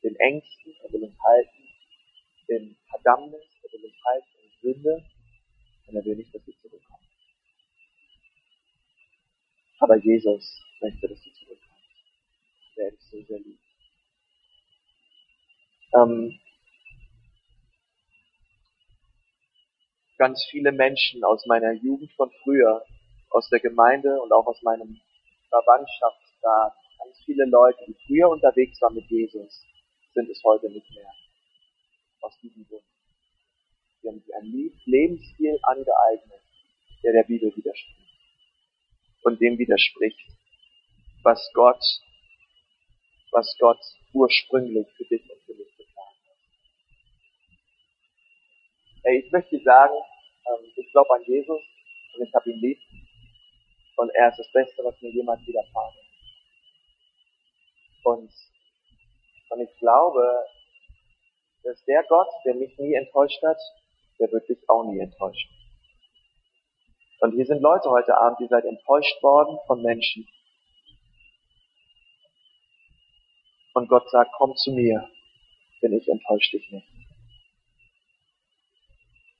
Den 0.02 0.16
Ängsten, 0.16 0.74
er 0.82 0.92
will 0.92 1.04
uns 1.04 1.16
halten. 1.22 1.62
In 2.48 2.76
Verdammnis, 2.90 3.44
er 3.62 3.72
will 3.72 3.84
uns 3.86 4.04
halten. 4.04 4.28
In 4.42 4.74
Sünde, 4.74 5.04
und 5.86 5.96
er 5.96 6.04
will 6.04 6.16
nicht, 6.16 6.34
dass 6.34 6.46
wir 6.46 6.56
zurückkommen. 6.58 7.06
Aber 9.78 9.96
Jesus 9.96 10.62
möchte, 10.80 11.08
dass 11.08 11.22
du 11.22 11.30
zurückkommst. 11.32 11.88
Der 12.76 12.90
dich 12.90 13.00
so 13.10 13.22
sehr 13.22 13.38
liebt. 13.40 13.62
Ähm, 15.94 16.40
ganz 20.22 20.46
viele 20.52 20.70
Menschen 20.70 21.24
aus 21.24 21.44
meiner 21.46 21.72
Jugend 21.72 22.12
von 22.12 22.30
früher, 22.44 22.84
aus 23.30 23.48
der 23.48 23.58
Gemeinde 23.58 24.22
und 24.22 24.30
auch 24.30 24.46
aus 24.46 24.62
meinem 24.62 25.00
Verwandtschaftsrat, 25.48 26.74
ganz 26.96 27.18
viele 27.24 27.44
Leute, 27.46 27.84
die 27.88 27.96
früher 28.06 28.28
unterwegs 28.30 28.80
waren 28.80 28.94
mit 28.94 29.10
Jesus, 29.10 29.66
sind 30.14 30.30
es 30.30 30.40
heute 30.44 30.70
nicht 30.70 30.88
mehr. 30.94 31.10
Aus 32.20 32.38
diesem 32.40 32.64
Grund. 32.68 32.84
Sie 34.00 34.08
haben 34.08 34.20
sich 34.20 34.32
einen 34.36 34.72
Lebensstil 34.84 35.58
angeeignet, 35.64 36.42
der 37.02 37.14
der 37.14 37.24
Bibel 37.24 37.52
widerspricht. 37.56 38.14
Und 39.24 39.40
dem 39.40 39.58
widerspricht, 39.58 40.20
was 41.24 41.50
Gott, 41.52 41.82
was 43.32 43.56
Gott 43.58 43.80
ursprünglich 44.12 44.86
für 44.96 45.04
dich 45.04 45.28
und 45.28 45.42
für 45.46 45.54
mich 45.54 45.76
geplant 45.76 46.16
hat. 46.28 46.36
Hey, 49.02 49.24
ich 49.26 49.32
möchte 49.32 49.60
sagen, 49.64 49.94
ähm, 50.48 50.72
ich 50.76 50.90
glaube 50.92 51.14
an 51.14 51.22
Jesus 51.24 51.60
und 52.14 52.26
ich 52.26 52.34
habe 52.34 52.50
ihn 52.50 52.60
lieb. 52.60 52.78
Und 53.96 54.10
er 54.10 54.28
ist 54.30 54.38
das 54.38 54.50
Beste, 54.52 54.82
was 54.84 55.00
mir 55.00 55.10
jemals 55.10 55.40
widerfahren 55.46 55.94
ist. 56.00 56.12
Und, 58.04 58.32
und 59.50 59.60
ich 59.60 59.78
glaube, 59.78 60.46
dass 61.62 61.84
der 61.84 62.02
Gott, 62.04 62.28
der 62.44 62.54
mich 62.54 62.76
nie 62.78 62.94
enttäuscht 62.94 63.42
hat, 63.42 63.58
der 64.18 64.30
wird 64.32 64.48
dich 64.48 64.58
auch 64.68 64.84
nie 64.84 64.98
enttäuschen. 64.98 65.50
Und 67.20 67.32
hier 67.34 67.46
sind 67.46 67.62
Leute 67.62 67.88
heute 67.88 68.16
Abend, 68.16 68.40
die 68.40 68.48
seid 68.48 68.64
enttäuscht 68.64 69.22
worden 69.22 69.58
von 69.66 69.80
Menschen. 69.82 70.26
Und 73.74 73.88
Gott 73.88 74.10
sagt, 74.10 74.32
komm 74.36 74.56
zu 74.56 74.72
mir, 74.72 75.08
denn 75.80 75.92
ich 75.92 76.08
enttäusche 76.08 76.58
dich 76.58 76.70
nicht. 76.70 76.91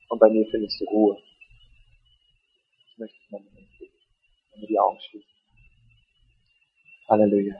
Und 0.09 0.19
bei 0.19 0.29
mir 0.29 0.45
findest 0.51 0.79
du 0.81 0.85
Ruhe. 0.85 1.15
Das 1.15 2.97
möchte 2.97 3.17
ich 3.23 3.31
mal 3.31 3.41
mit 3.41 3.57
uns 3.57 3.77
beten. 3.79 3.97
Wenn 4.51 4.61
wir 4.61 4.67
die 4.67 4.79
Augen 4.79 4.99
schließen. 4.99 5.31
Halleluja. 7.09 7.55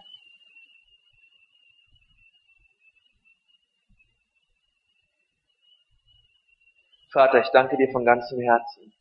Vater, 7.11 7.41
ich 7.41 7.49
danke 7.49 7.77
dir 7.77 7.91
von 7.91 8.05
ganzem 8.05 8.39
Herzen 8.39 8.93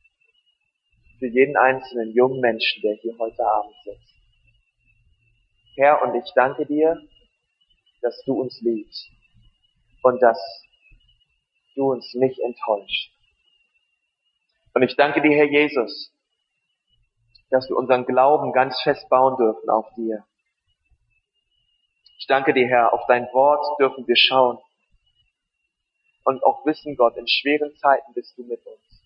für 1.22 1.28
jeden 1.28 1.57
einzelnen 1.57 2.12
jungen 2.12 2.40
Menschen, 2.40 2.83
der 2.83 2.96
hier 2.96 3.16
heute 3.16 3.46
Abend 3.46 3.76
sitzt. 3.85 4.12
Herr, 5.76 6.02
und 6.02 6.16
ich 6.16 6.28
danke 6.35 6.66
dir, 6.66 7.00
dass 8.00 8.20
du 8.24 8.40
uns 8.40 8.61
liebst 8.61 9.09
und 10.02 10.20
dass 10.20 10.38
du 11.76 11.92
uns 11.92 12.12
nicht 12.14 12.40
enttäuscht. 12.40 13.12
Und 14.74 14.82
ich 14.82 14.96
danke 14.96 15.20
dir, 15.20 15.37
Herr 15.37 15.50
Jesus, 15.50 16.12
dass 17.50 17.68
wir 17.68 17.76
unseren 17.76 18.06
Glauben 18.06 18.52
ganz 18.52 18.80
fest 18.82 19.08
bauen 19.11 19.37
dürfen 19.37 19.68
auf 19.68 19.87
dir. 19.94 20.24
Ich 22.18 22.26
danke 22.26 22.54
dir, 22.54 22.66
Herr, 22.68 22.92
auf 22.94 23.02
dein 23.06 23.24
Wort 23.32 23.78
dürfen 23.78 24.06
wir 24.06 24.16
schauen 24.16 24.58
und 26.24 26.42
auch 26.44 26.64
wissen, 26.64 26.96
Gott, 26.96 27.16
in 27.16 27.26
schweren 27.26 27.74
Zeiten 27.76 28.14
bist 28.14 28.38
du 28.38 28.44
mit 28.44 28.64
uns. 28.64 29.02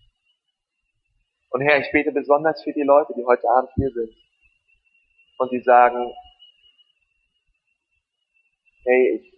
Und 1.50 1.62
Herr, 1.62 1.80
ich 1.80 1.90
bete 1.90 2.12
besonders 2.12 2.62
für 2.62 2.72
die 2.72 2.82
Leute, 2.82 3.14
die 3.16 3.24
heute 3.24 3.48
Abend 3.48 3.70
hier 3.74 3.90
sind 3.90 4.14
und 5.38 5.50
die 5.50 5.60
sagen, 5.60 6.12
hey, 8.84 9.20
ich, 9.20 9.32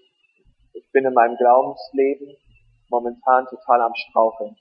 ich 0.74 0.92
bin 0.92 1.04
in 1.06 1.14
meinem 1.14 1.36
Glaubensleben 1.36 2.36
momentan 2.88 3.46
total 3.46 3.82
am 3.82 3.94
Straucheln. 3.94 4.56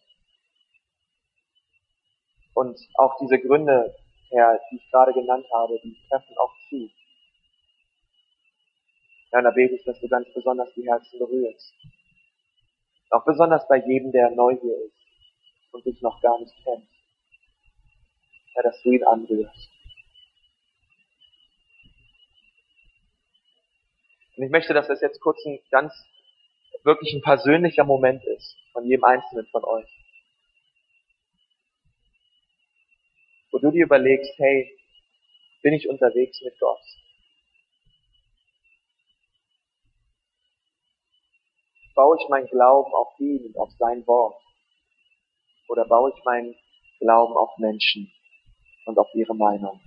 Und 2.57 2.79
auch 2.95 3.15
diese 3.21 3.37
Gründe, 3.37 3.95
Herr, 4.31 4.59
die 4.71 4.77
ich 4.77 4.89
gerade 4.89 5.13
genannt 5.13 5.45
habe, 5.53 5.79
die 5.83 5.95
treffen 6.09 6.35
auch 6.39 6.51
zu. 6.67 6.89
Ja, 9.31 9.37
und 9.37 9.43
da 9.43 9.51
bete 9.51 9.75
ich, 9.75 9.83
dass 9.83 9.99
du 9.99 10.07
ganz 10.07 10.27
besonders 10.33 10.73
die 10.73 10.89
Herzen 10.89 11.19
berührst. 11.19 11.75
Auch 13.11 13.23
besonders 13.25 13.67
bei 13.67 13.77
jedem, 13.85 14.11
der 14.11 14.31
neu 14.31 14.57
hier 14.59 14.75
ist 14.85 14.97
und 15.71 15.85
dich 15.85 16.01
noch 16.01 16.19
gar 16.19 16.39
nicht 16.39 16.55
kennt. 16.63 16.87
Ja, 18.55 18.63
dass 18.63 18.81
du 18.81 18.89
ihn 18.89 19.03
anrührst. 19.03 19.69
Und 24.35 24.43
ich 24.45 24.49
möchte, 24.49 24.73
dass 24.73 24.87
das 24.87 25.01
jetzt 25.01 25.21
kurz 25.21 25.45
ein 25.45 25.59
ganz, 25.69 25.93
wirklich 26.81 27.13
ein 27.13 27.21
persönlicher 27.21 27.83
Moment 27.83 28.25
ist 28.25 28.57
von 28.73 28.83
jedem 28.83 29.03
Einzelnen 29.03 29.45
von 29.51 29.63
euch. 29.63 30.06
Wo 33.57 33.61
du 33.61 33.71
dir 33.71 33.85
überlegst, 33.85 34.37
hey, 34.37 34.77
bin 35.63 35.73
ich 35.73 35.89
unterwegs 35.89 36.39
mit 36.43 36.53
Gott? 36.59 36.77
baue 41.95 42.15
ich 42.21 42.29
meinen 42.29 42.45
Glauben 42.45 42.93
auf 42.93 43.19
ihn 43.19 43.47
und 43.47 43.57
auf 43.57 43.71
sein 43.79 44.05
Wort? 44.05 44.39
Oder 45.69 45.85
baue 45.85 46.13
ich 46.15 46.23
meinen 46.23 46.53
Glauben 46.99 47.35
auf 47.35 47.57
Menschen 47.57 48.13
und 48.85 48.99
auf 48.99 49.07
ihre 49.15 49.33
Meinung? 49.33 49.81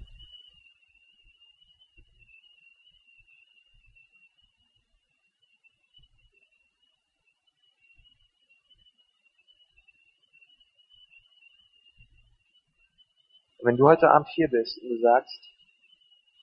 Und 13.61 13.67
wenn 13.67 13.77
du 13.77 13.87
heute 13.87 14.11
Abend 14.11 14.29
hier 14.31 14.49
bist 14.49 14.81
und 14.81 14.89
du 14.89 15.01
sagst, 15.01 15.39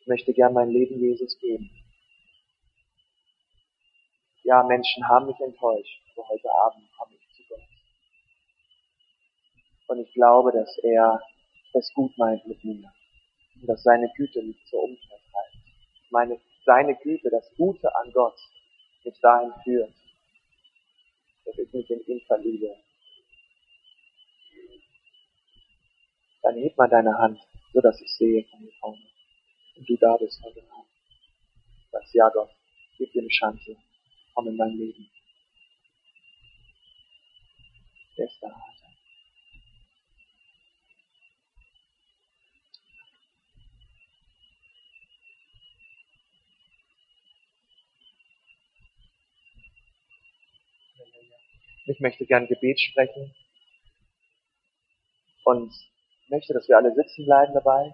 ich 0.01 0.07
möchte 0.07 0.34
gern 0.34 0.53
mein 0.53 0.70
Leben 0.70 0.99
Jesus 0.99 1.36
geben. 1.39 1.68
Ja, 4.43 4.61
Menschen 4.61 5.07
haben 5.07 5.26
mich 5.26 5.39
enttäuscht, 5.39 5.99
aber 6.13 6.30
heute 6.30 6.47
Abend 6.63 6.88
komme 6.95 7.15
ich 7.15 7.36
zu 7.36 7.43
Gott. 7.49 7.63
Und 9.88 9.99
ich 9.99 10.13
glaube, 10.13 10.51
dass 10.51 10.78
er 10.84 11.20
es 11.74 11.91
gut 11.95 12.15
meint 12.20 12.45
mit 12.45 12.63
mir. 12.63 12.93
Und 13.61 13.68
dass 13.68 13.82
seine 13.82 14.11
Güte 14.15 14.43
mich 14.43 14.63
zur 14.70 14.84
Umkehr 14.84 15.18
treibt. 15.32 16.11
Meine, 16.11 16.39
seine 16.65 16.95
Güte, 16.97 17.32
das 17.32 17.49
Gute 17.57 17.93
an 17.95 18.11
Gott, 18.13 18.39
mich 19.03 19.20
dahin 19.22 19.53
führt, 19.63 19.93
dass 21.45 21.57
ich 21.57 21.74
mich 21.74 21.89
in 21.89 22.05
ihn 22.05 22.22
verliebe. 22.28 22.76
Dann 26.47 26.63
heb 26.63 26.77
mal 26.77 26.87
deine 26.87 27.13
Hand, 27.17 27.41
so 27.73 27.81
dass 27.81 27.99
ich 27.99 28.09
sehe 28.15 28.45
von 28.45 28.59
hier 28.59 28.71
vorne. 28.79 29.03
Und 29.75 29.89
du 29.89 29.97
da 29.97 30.15
bist 30.15 30.41
heute 30.45 30.61
Abend. 30.71 30.87
Sagst, 31.91 32.13
ja 32.13 32.29
Gott, 32.29 32.49
gib 32.97 33.11
dir 33.11 33.19
eine 33.19 33.27
Chance. 33.27 33.75
Komm 34.33 34.47
in 34.47 34.55
mein 34.55 34.77
Leben. 34.77 35.09
Wer 38.15 38.25
ist 38.27 38.37
da? 38.41 38.47
Ich 51.87 51.99
möchte 51.99 52.25
gern 52.25 52.47
Gebet 52.47 52.79
sprechen 52.79 53.35
und 55.43 55.73
möchte, 56.30 56.53
dass 56.53 56.67
wir 56.67 56.78
alle 56.78 56.93
sitzen 56.93 57.25
bleiben 57.25 57.53
dabei. 57.53 57.93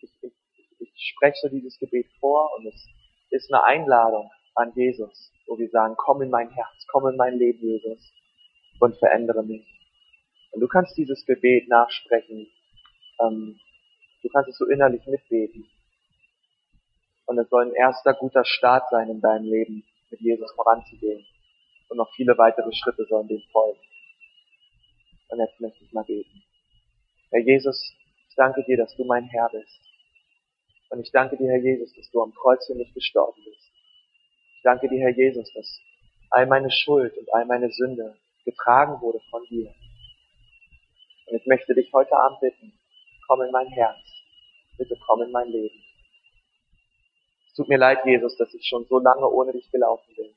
Ich, 0.00 0.10
ich, 0.22 0.32
ich 0.78 1.12
spreche 1.14 1.36
so 1.42 1.48
dieses 1.48 1.78
Gebet 1.78 2.06
vor 2.20 2.50
und 2.56 2.66
es 2.66 2.86
ist 3.30 3.52
eine 3.52 3.64
Einladung 3.64 4.30
an 4.54 4.72
Jesus, 4.74 5.32
wo 5.46 5.58
wir 5.58 5.68
sagen, 5.70 5.94
komm 5.96 6.22
in 6.22 6.30
mein 6.30 6.50
Herz, 6.50 6.86
komm 6.88 7.08
in 7.08 7.16
mein 7.16 7.38
Leben, 7.38 7.60
Jesus, 7.60 8.12
und 8.80 8.96
verändere 8.98 9.44
mich. 9.44 9.66
Und 10.52 10.60
du 10.60 10.68
kannst 10.68 10.96
dieses 10.96 11.24
Gebet 11.26 11.68
nachsprechen, 11.68 12.46
ähm, 13.20 13.60
du 14.22 14.28
kannst 14.30 14.48
es 14.48 14.58
so 14.58 14.66
innerlich 14.66 15.06
mitbeten. 15.06 15.66
Und 17.26 17.38
es 17.38 17.48
soll 17.50 17.66
ein 17.66 17.74
erster 17.74 18.14
guter 18.14 18.44
Start 18.44 18.88
sein 18.90 19.10
in 19.10 19.20
deinem 19.20 19.46
Leben, 19.46 19.84
mit 20.10 20.20
Jesus 20.20 20.50
voranzugehen. 20.52 21.26
Und 21.88 21.98
noch 21.98 22.12
viele 22.14 22.36
weitere 22.38 22.72
Schritte 22.72 23.04
sollen 23.06 23.28
dem 23.28 23.42
folgen. 23.52 23.80
Und 25.28 25.40
jetzt 25.40 25.60
möchte 25.60 25.84
ich 25.84 25.92
mal 25.92 26.04
beten. 26.04 26.45
Herr 27.30 27.40
Jesus, 27.40 27.92
ich 28.28 28.34
danke 28.36 28.62
dir, 28.64 28.76
dass 28.76 28.94
du 28.96 29.04
mein 29.04 29.24
Herr 29.24 29.48
bist. 29.50 29.80
Und 30.90 31.00
ich 31.00 31.10
danke 31.10 31.36
dir, 31.36 31.50
Herr 31.50 31.62
Jesus, 31.62 31.92
dass 31.94 32.10
du 32.10 32.22
am 32.22 32.32
Kreuz 32.32 32.64
für 32.66 32.74
mich 32.74 32.92
gestorben 32.94 33.42
bist. 33.44 33.72
Ich 34.56 34.62
danke 34.62 34.88
dir, 34.88 35.00
Herr 35.00 35.16
Jesus, 35.16 35.52
dass 35.52 35.80
all 36.30 36.46
meine 36.46 36.70
Schuld 36.70 37.16
und 37.18 37.32
all 37.34 37.44
meine 37.46 37.70
Sünde 37.70 38.16
getragen 38.44 39.00
wurde 39.00 39.20
von 39.30 39.44
dir. 39.46 39.74
Und 41.26 41.36
ich 41.36 41.46
möchte 41.46 41.74
dich 41.74 41.92
heute 41.92 42.16
Abend 42.16 42.40
bitten, 42.40 42.72
komm 43.26 43.42
in 43.42 43.50
mein 43.50 43.68
Herz. 43.68 43.98
Bitte 44.78 44.96
komm 45.06 45.22
in 45.22 45.32
mein 45.32 45.48
Leben. 45.48 45.82
Es 47.48 47.54
tut 47.54 47.68
mir 47.68 47.78
leid, 47.78 47.98
Jesus, 48.04 48.36
dass 48.36 48.52
ich 48.54 48.66
schon 48.66 48.86
so 48.86 48.98
lange 48.98 49.28
ohne 49.28 49.52
dich 49.52 49.68
gelaufen 49.70 50.14
bin. 50.14 50.32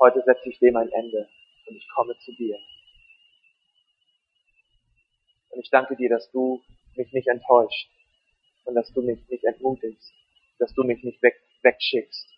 Heute 0.00 0.22
setze 0.26 0.48
ich 0.48 0.58
dem 0.58 0.76
ein 0.76 0.90
Ende 0.90 1.28
und 1.68 1.76
ich 1.76 1.88
komme 1.94 2.18
zu 2.24 2.32
dir. 2.32 2.58
Ich 5.62 5.70
danke 5.70 5.94
dir, 5.94 6.10
dass 6.10 6.28
du 6.32 6.60
mich 6.96 7.12
nicht 7.12 7.28
enttäuscht 7.28 7.88
und 8.64 8.74
dass 8.74 8.92
du 8.92 9.00
mich 9.00 9.20
nicht 9.28 9.44
entmutigst, 9.44 10.12
dass 10.58 10.74
du 10.74 10.82
mich 10.82 11.00
nicht 11.04 11.22
weg, 11.22 11.40
wegschickst, 11.62 12.28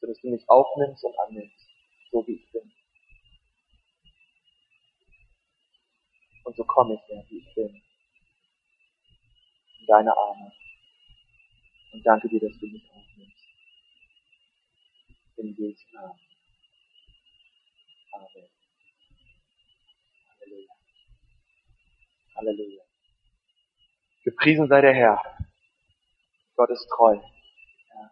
sondern 0.00 0.14
dass 0.14 0.22
du 0.22 0.30
mich 0.30 0.42
aufnimmst 0.48 1.04
und 1.04 1.16
annimmst, 1.20 1.68
so 2.10 2.26
wie 2.26 2.42
ich 2.42 2.50
bin. 2.50 2.72
Und 6.42 6.56
so 6.56 6.64
komme 6.64 6.94
ich 6.94 7.08
her, 7.08 7.24
wie 7.28 7.38
ich 7.38 7.54
bin, 7.54 7.68
in 9.78 9.86
deine 9.86 10.16
Arme. 10.16 10.52
Und 11.92 12.04
danke 12.04 12.28
dir, 12.28 12.40
dass 12.40 12.58
du 12.58 12.66
mich 12.66 12.82
aufnimmst. 12.90 13.46
In 15.36 15.54
Jesu 15.54 15.86
Namen. 15.92 16.18
Amen. 18.12 18.61
Halleluja. 22.34 22.82
Gepriesen 24.24 24.68
sei 24.68 24.80
der 24.80 24.94
Herr. 24.94 25.20
Gott 26.56 26.70
ist 26.70 26.86
treu. 26.88 27.16
Ja. 27.16 28.10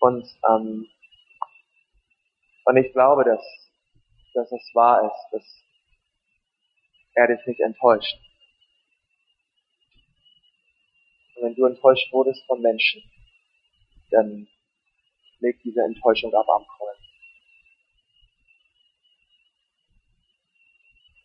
Und, 0.00 0.26
ähm, 0.48 0.86
und 2.64 2.76
ich 2.76 2.92
glaube, 2.92 3.24
dass, 3.24 3.42
dass 4.34 4.52
es 4.52 4.70
wahr 4.74 5.06
ist, 5.06 5.32
dass 5.32 5.64
er 7.14 7.28
dich 7.28 7.46
nicht 7.46 7.60
enttäuscht. 7.60 8.18
Und 11.36 11.44
wenn 11.44 11.54
du 11.54 11.64
enttäuscht 11.66 12.12
wurdest 12.12 12.44
von 12.46 12.60
Menschen, 12.60 13.02
dann 14.10 14.48
leg 15.40 15.60
diese 15.62 15.82
Enttäuschung 15.82 16.34
ab 16.34 16.48
am 16.48 16.66
Kreuz. 16.66 16.98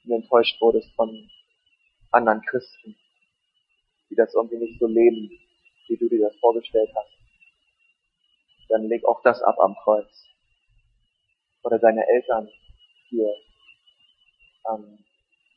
du 0.04 0.16
enttäuscht 0.16 0.60
wurdest 0.62 0.94
von 0.96 1.30
anderen 2.14 2.42
Christen, 2.44 2.96
die 4.10 4.16
das 4.16 4.34
irgendwie 4.34 4.58
nicht 4.58 4.80
so 4.80 4.88
leben, 4.88 5.32
wie 5.88 5.98
du 5.98 6.08
dir 6.10 6.22
das 6.22 6.36
vorgestellt 6.40 6.90
hast, 6.96 7.12
dann 8.70 8.88
leg 8.88 9.04
auch 9.06 9.22
das 9.24 9.42
ab 9.42 9.60
am 9.60 9.76
Kreuz. 9.84 10.30
Oder 11.64 11.80
deine 11.80 12.06
Eltern 12.08 12.50
dir 13.10 13.34
ähm, 14.70 15.04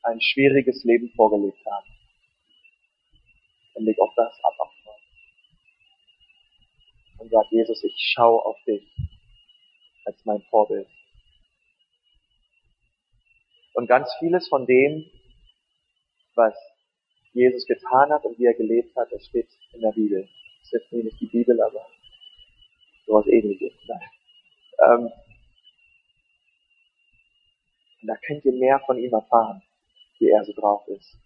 ein 0.02 0.20
schwieriges 0.20 0.84
Leben 0.84 1.10
vorgelebt 1.16 1.64
haben, 1.66 1.86
dann 3.74 3.84
leg 3.84 3.98
auch 4.00 4.14
das 4.14 4.32
ab 4.42 4.54
am 4.58 4.68
Kreuz. 4.84 5.02
Und 7.18 7.30
sag, 7.30 7.50
Jesus, 7.50 7.82
ich 7.84 7.94
schaue 8.14 8.44
auf 8.44 8.56
dich 8.64 8.86
als 10.04 10.24
mein 10.24 10.42
Vorbild. 10.50 10.88
Und 13.74 13.88
ganz 13.88 14.08
vieles 14.18 14.48
von 14.48 14.66
dem, 14.66 15.10
was 16.36 16.54
Jesus 17.32 17.66
getan 17.66 18.10
hat 18.10 18.24
und 18.24 18.38
wie 18.38 18.46
er 18.46 18.54
gelebt 18.54 18.94
hat, 18.96 19.10
das 19.10 19.26
steht 19.26 19.48
in 19.72 19.80
der 19.80 19.92
Bibel. 19.92 20.22
Das 20.22 20.72
ist 20.72 20.72
jetzt 20.72 20.92
nicht 20.92 21.20
die 21.20 21.26
Bibel, 21.26 21.60
aber 21.60 21.86
sowas 23.06 23.26
ähnliches. 23.26 23.72
Ähm, 24.86 25.10
da 28.02 28.16
könnt 28.26 28.44
ihr 28.44 28.52
mehr 28.52 28.80
von 28.86 28.98
ihm 28.98 29.12
erfahren, 29.12 29.62
wie 30.18 30.28
er 30.28 30.44
so 30.44 30.52
drauf 30.52 30.86
ist. 30.88 31.18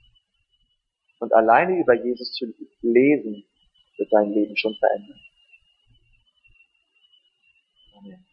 Und 1.18 1.32
alleine 1.34 1.78
über 1.78 1.94
Jesus 1.94 2.32
zu 2.32 2.46
lesen, 2.80 3.44
wird 3.98 4.12
dein 4.12 4.32
Leben 4.32 4.56
schon 4.56 4.74
verändern. 4.76 5.20
Amen. 7.98 8.29